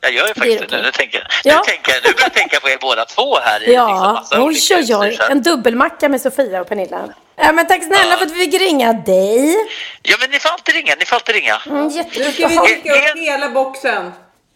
[0.01, 0.77] Jag gör ju faktiskt det, okej.
[0.77, 0.83] nu.
[0.85, 1.57] Nu, tänker, Ja.
[1.57, 3.57] nu, tänker, nu börjar jag tänka på er båda två här.
[3.57, 5.19] i liksom Ja, massa oj, oj, oj.
[5.29, 6.99] En dubbelmacka med Sofia och Pernilla.
[7.43, 8.17] Ja, men tack snälla Ja.
[8.17, 9.55] för att vi fick ringa dig.
[10.03, 11.61] Ja, men ni får alltid ringa, ni får alltid ringa.
[11.65, 14.11] Mm, Nu ska vi dricka upp hela boxen.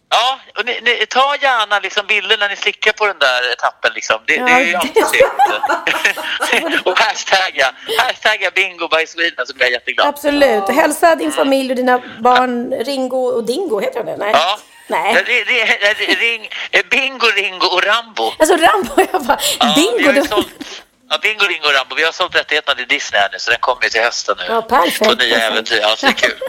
[0.09, 3.91] Ja, och ni, ni, ta gärna liksom bilder när ni slickar på den där etappen.
[3.95, 4.19] Liksom.
[4.27, 6.85] Det, Ja, det är ju det- alltid trevligt.
[6.87, 10.07] och hashtagga, hashtagga bingo by Sweden så blir jag jätteglad.
[10.07, 10.69] Absolut.
[10.69, 14.17] Hälsa din familj och dina barn Ringo och Dingo, heter han det?
[14.17, 14.31] Nej.
[14.33, 14.59] Ja.
[14.87, 15.23] Nej.
[16.19, 18.33] Ring, eh, bingo, Ringo och Rambo.
[18.39, 20.47] Alltså Rambo, jag bara, Ja, ju det- sålt,
[21.09, 21.95] ja, bingo, Ringo och Rambo.
[21.95, 24.43] Vi har sålt rättigheterna till Disney här nu så den kommer ju till hösten nu.
[24.49, 25.79] Ja, perfekt, På nya äventyr.
[25.81, 26.39] Ja, så är kul.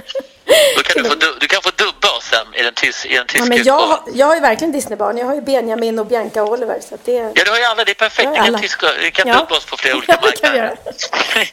[0.76, 3.08] Då kan du, få, du, du kan få dubba oss sen i den, tys, i
[3.08, 5.18] den Ja, tyska men jag, har- jag har ju verkligen Disneybarn.
[5.18, 6.80] Jag har ju Benjamin och Bianca och Oliver.
[6.88, 7.12] Så det...
[7.12, 7.84] Ja, du har ju alla.
[7.84, 8.30] Det är perfekt.
[8.34, 9.34] Ja, Vi kan, tyska, vi kan Ja.
[9.38, 10.76] dubba oss på flera olika Ja, marknader.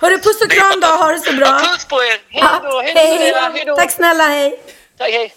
[0.01, 0.87] Hörru, puss och kram då.
[0.87, 1.47] Ha det så bra.
[1.47, 2.21] Ja, puss på er.
[2.29, 2.69] Hej då.
[2.69, 3.17] Ja, Hej då, hej.
[3.17, 3.51] Gunilla.
[3.53, 3.75] Hej då.
[3.75, 4.59] Tack snälla, hej.
[4.97, 5.33] Tack, hej.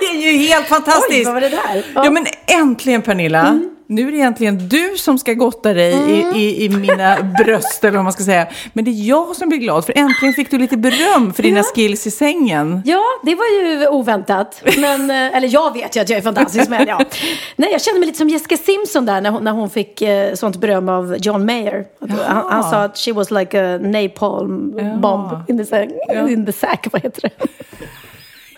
[0.00, 1.10] Det är ju helt fantastiskt!
[1.10, 1.84] Oj, vad var det där?
[1.94, 3.60] Ja, men äntligen Pernilla.
[3.90, 7.96] Nu är det egentligen du som ska gotta dig i, i, i mina bröst, eller
[7.96, 8.46] vad man ska säga.
[8.72, 11.62] Men det är jag som blir glad, för äntligen fick du lite beröm för dina
[11.62, 12.82] skills i sängen.
[12.84, 14.62] Ja, det var ju oväntat.
[14.78, 17.00] Men, eh, eller jag vet ju att jag är fantastisk, men ja.
[17.56, 20.34] Nej, jag kände mig lite som Jessica Simpson där när hon, när hon fick eh,
[20.34, 21.84] sånt beröm av John Mayer.
[22.26, 24.70] Han, han sa att she was like a napalm
[25.00, 25.88] bomb in the, sack,
[26.28, 27.46] in the sack, vad heter det?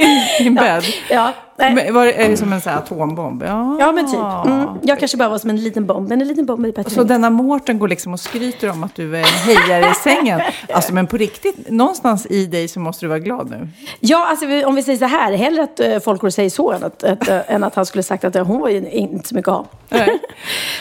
[0.38, 0.84] I din bädd.
[1.08, 1.90] Ja, nej.
[1.90, 3.42] Var är det som en här atombomb?
[3.42, 3.76] Ja.
[3.80, 4.46] ja men typ.
[4.46, 4.68] Mm.
[4.82, 6.90] Jag kanske bara var som en liten bomb, men en liten bomb är bättre.
[6.90, 10.40] Så denna Mårten går liksom och skryter om att du är en hejare i sängen.
[10.72, 13.68] Alltså men på riktigt, någonstans i dig så måste du vara glad nu.
[14.00, 16.72] Ja, alltså om vi säger så här, hellre att uh, folk går och säger så
[16.72, 19.28] än att, att, eh, än att han skulle sagt att eh, hon var ju inte
[19.28, 19.66] så mycket att ha.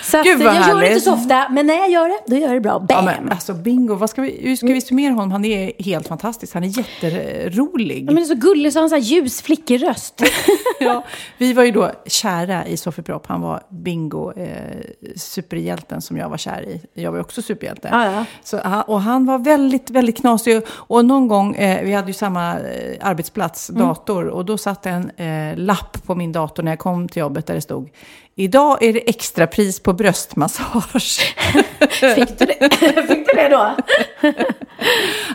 [0.03, 1.03] så att, Gud, eh, jag gör det inte härligt.
[1.03, 2.85] så ofta, men när jag gör det, då gör jag det bra.
[2.89, 3.05] Ja, Bam!
[3.05, 5.31] men, alltså bingo, vad ska vi, hur ska vi summera honom?
[5.31, 6.53] Han är helt fantastisk.
[6.53, 8.01] Han är jätterolig.
[8.01, 10.23] Ja, men det är så gullig så har han så här ljus, flickig röst.
[10.79, 11.03] Ja,
[11.37, 13.27] vi var ju då kära i Sofie Propp.
[13.27, 14.81] Han var bingo, eh,
[15.15, 16.81] superhjälten som jag var kär i.
[16.93, 17.89] Jag var också superhjälte.
[17.91, 18.25] Ja, ja.
[18.43, 20.61] Så, och han var väldigt, väldigt knasig.
[20.69, 23.81] Och någon gång, eh, vi hade ju samma eh, arbetsplats, Mm.
[23.81, 24.27] dator.
[24.27, 27.53] Och då satt en eh, lapp på min dator när jag kom till jobbet där
[27.55, 27.89] det stod
[28.39, 31.35] Idag är det extrapris på bröstmassage.
[32.15, 32.69] Fick du det,
[33.07, 33.71] Fick du det då?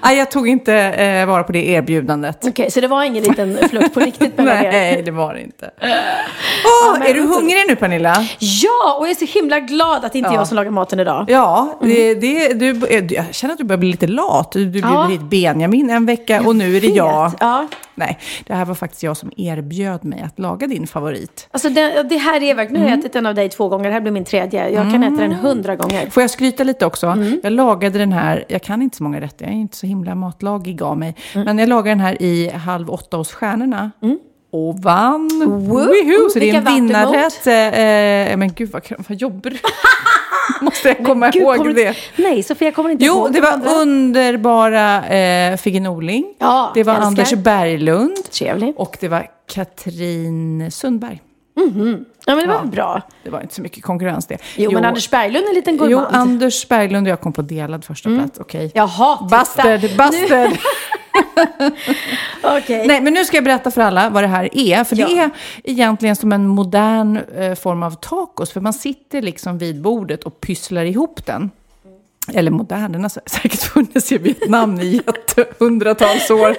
[0.02, 2.44] Nej, jag tog inte eh, vara på det erbjudandet.
[2.46, 4.72] Okej, så det var ingen liten flört på riktigt mellan er?
[4.72, 5.70] Nej, det var det inte.
[5.80, 8.26] Åh, men- är du hungrig nu Pernilla?
[8.38, 10.40] Ja, och jag är så himla glad att det inte är Ja.
[10.40, 11.24] jag som lagar maten idag.
[11.28, 12.80] Ja, det, det, du,
[13.14, 14.52] jag känner att du börjar bli lite lat.
[14.52, 15.06] Du, du Ja.
[15.06, 17.32] bjöd hit Benjamin en vecka och nu är det jag.
[17.40, 17.66] Ja.
[17.94, 21.48] Nej, det här var faktiskt jag som erbjöd mig att laga din favorit.
[21.50, 23.00] Alltså det, det här är verkligen, nu har jag Mm.
[23.00, 24.68] ätit den av dig två gånger, det här blir min tredje.
[24.68, 26.10] Jag kan äta den hundra gånger.
[26.10, 27.06] Får jag skryta lite också?
[27.06, 27.40] Mm.
[27.42, 30.14] Jag lagade den här, jag kan inte så många rätter, jag är inte så himla
[30.14, 31.14] matlagig av mig.
[31.34, 31.44] Mm.
[31.44, 33.90] Men jag lagade den här i Halv åtta hos Stjärnorna.
[34.56, 35.28] Och vann!
[35.68, 35.78] Woo!
[35.78, 36.30] Woohoo!
[36.32, 37.46] Så det är en vinnarrätt.
[37.46, 37.54] Eh,
[38.32, 39.56] eh, men gud vad, vad jobbar du?
[40.60, 41.94] Måste jag komma Gud, ihåg det?
[42.16, 43.70] du- Nej, Sofia kommer inte Jo, ihåg det de var andra.
[43.70, 46.24] underbara eh, Figge Norling.
[46.38, 47.06] Ja, det var älskar.
[47.06, 48.16] Anders Berglund.
[48.32, 48.74] Trevlig.
[48.76, 51.20] Och det var Katrin Sundberg.
[51.56, 52.64] Ja, men det var Ja.
[52.64, 53.02] bra.
[53.24, 54.38] Det var inte så mycket konkurrens det.
[54.56, 56.14] Jo, men Anders Berglund är en liten Jo, gourmand.
[56.14, 58.38] Anders Berglund och jag kom på delad första plats.
[58.40, 58.70] Okej.
[58.74, 59.28] Jaha, titta.
[59.36, 60.50] Bastard, bastard.
[62.42, 62.86] Okej.
[62.86, 64.84] Nej, men nu ska jag berätta för alla vad det här är.
[64.84, 65.22] För det Ja.
[65.22, 65.30] är
[65.64, 68.52] egentligen som en modern eh, form av tacos.
[68.52, 71.50] För man sitter liksom vid bordet och pysslar ihop den.
[72.32, 75.00] Eller modern, den har sä- säkert funnits i Vietnam i
[75.58, 76.56] hundratals år.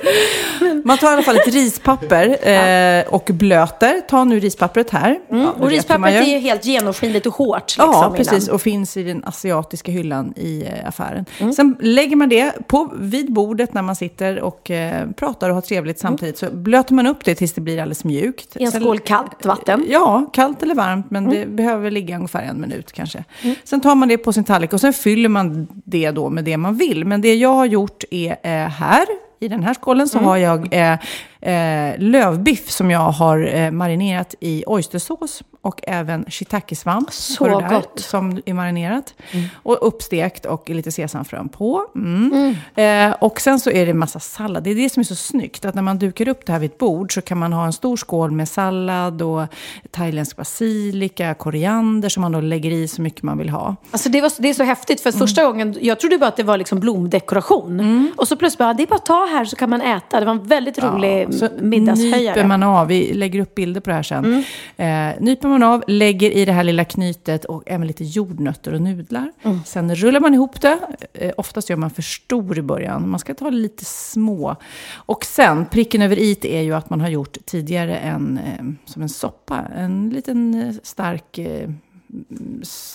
[0.87, 4.01] Man tar i alla fall ett rispapper eh, och blöter.
[4.09, 5.19] Ta nu rispappret här.
[5.29, 5.47] Ja, Mm.
[5.47, 7.61] Och hur man rispappret är ju helt genomskinligt och hårt.
[7.61, 8.15] Liksom, Ja, innan.
[8.17, 8.47] precis.
[8.47, 11.25] Och finns i den asiatiska hyllan i eh, affären.
[11.39, 11.53] Mm.
[11.53, 15.61] Sen lägger man det på, vid bordet när man sitter och eh, pratar och har
[15.61, 16.37] trevligt samtidigt.
[16.37, 18.57] Så blöter man upp det tills det blir alldeles mjukt.
[18.57, 19.85] I en skål kallt vatten.
[19.89, 23.23] Ja, kallt eller varmt, men det behöver ligga ungefär en minut kanske.
[23.63, 25.54] Sen tar man det på sin tallrik och sen fyller man
[25.85, 27.05] det då med det man vill.
[27.05, 29.05] Men det jag har gjort är eh, här,
[29.39, 30.97] i den här skålen, så har jag eh,
[31.45, 37.13] eh, lövbiff som jag har eh, marinerat i oystersås och även shiitakesvamp.
[37.13, 37.99] Så där, gott.
[37.99, 39.13] Som är marinerat.
[39.53, 41.85] Och uppstekt och lite sesamfrön på.
[41.95, 42.55] Mm.
[42.75, 44.63] Eh, och sen så är det massa sallad.
[44.63, 45.65] Det är det som är så snyggt.
[45.65, 47.73] Att när man dukar upp det här vid ett bord så kan man ha en
[47.73, 49.43] stor skål med sallad och
[49.91, 53.75] thailändsk basilika, koriander som man då lägger i så mycket man vill ha.
[53.91, 55.51] Alltså det, var, det är så häftigt för första Mm.
[55.53, 58.11] gången, jag trodde bara att det var liksom blomdekoration.
[58.17, 60.19] Och så plötsligt bara, det är bara att ta här så kan man äta.
[60.19, 62.35] Det var en väldigt rolig Så middagshöjare.
[62.35, 64.43] nyper man av, vi lägger upp bilder på det här sen.
[64.77, 65.13] Mm.
[65.15, 68.81] Eh, nyper man av, lägger i det här lilla knytet och även lite jordnötter och
[68.81, 69.31] nudlar.
[69.43, 69.59] Mm.
[69.65, 70.77] Sen rullar man ihop det.
[71.13, 73.09] Eh, oftast gör man för stor i början.
[73.09, 74.55] Man ska ta lite små.
[74.95, 79.01] Och sen, pricken över i är ju att man har gjort tidigare en, eh, som
[79.01, 79.65] en soppa.
[79.75, 81.69] En liten eh, stark eh,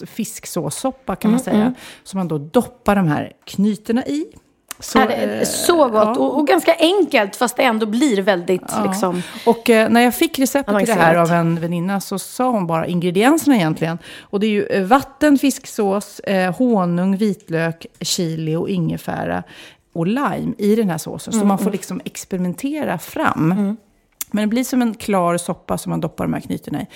[0.06, 1.74] fisksåssoppa kan man Mm, säga.
[2.02, 4.26] Som man då doppar de här knytena i.
[4.80, 6.10] Så, är det eh, så gott ja.
[6.10, 8.84] och, och ganska enkelt fast det ändå blir väldigt Ja.
[8.84, 9.22] liksom.
[9.46, 12.66] Och eh, när jag fick receptet till det här av en väninna så sa hon
[12.66, 13.98] bara ingredienserna egentligen.
[14.20, 19.42] Och det är ju eh, vatten, fisksås, eh, honung, vitlök, chili och ingefära
[19.92, 21.32] och lime i den här såsen.
[21.32, 21.72] Så Mm, man får mm.
[21.72, 23.76] liksom experimentera fram.
[24.30, 26.86] Men det blir som en klar soppa som man doppar de här knytena i.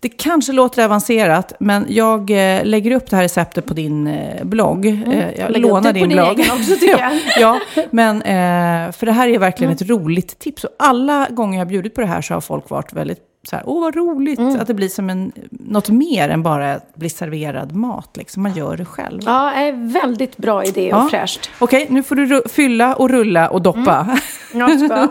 [0.00, 4.44] Det kanske låter avancerat, men jag eh, lägger upp det här receptet på din eh,
[4.44, 4.86] blogg.
[4.86, 5.52] Eh, jag Mm.
[5.52, 6.40] Lägg upp lånar din blogg.
[6.40, 7.12] också, tycker jag.
[7.40, 10.64] ja, men eh, för det här är verkligen ett roligt tips.
[10.64, 13.18] Och alla gånger jag har bjudit på det här så har folk varit väldigt
[13.48, 14.38] så här, åh vad roligt.
[14.38, 14.60] Mm.
[14.60, 18.16] Att det blir som en, något mer än bara att bli serverad mat.
[18.16, 18.42] Liksom.
[18.42, 19.22] Man gör det själv.
[19.26, 21.08] Ja, är väldigt bra idé och Ja.
[21.10, 21.50] fräscht.
[21.58, 24.18] Okej, nu får du fylla och rulla och doppa.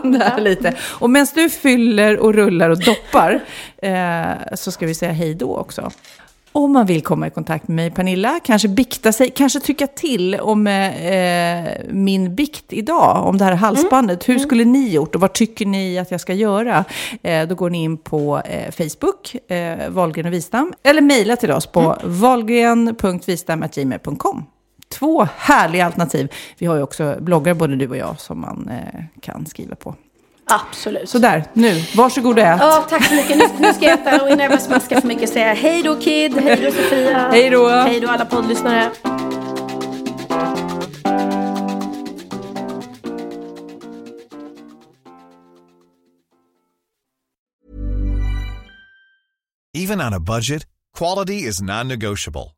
[0.02, 0.74] Det här lite.
[0.98, 3.40] Och medan du fyller och rullar och doppar
[3.82, 5.90] eh, så ska vi säga hej då också.
[6.58, 10.34] Om man vill komma i kontakt med mig, Pernilla, kanske bikta sig, kanske tycka till
[10.34, 14.28] om eh, min bikt idag, om det här halsbandet.
[14.28, 16.84] Hur skulle ni gjort och vad tycker ni att jag ska göra?
[17.22, 21.50] Eh, då går ni in på eh, Facebook, eh, Wahlgren och Wistam, eller mejla till
[21.50, 24.44] oss på wahlgren.wistam.gmail.com.
[24.88, 26.32] Två härliga alternativ.
[26.58, 29.94] Vi har ju också bloggar, både du och jag, som man eh, kan skriva på.
[30.48, 31.08] Absolut.
[31.08, 32.58] Så där, nu, varsågod och ät.
[32.60, 33.36] Ja, tack så mycket.
[33.36, 35.96] Nu, nu ska jag äta och innan jag börjar smaska för mycket säga hej då
[36.00, 37.28] Kid, hej då Sofia.
[37.32, 37.68] Hej då.
[37.68, 38.90] Hej då alla poddlyssnare.
[49.74, 50.66] Even on a budget,
[50.98, 52.57] quality is non-negotiable.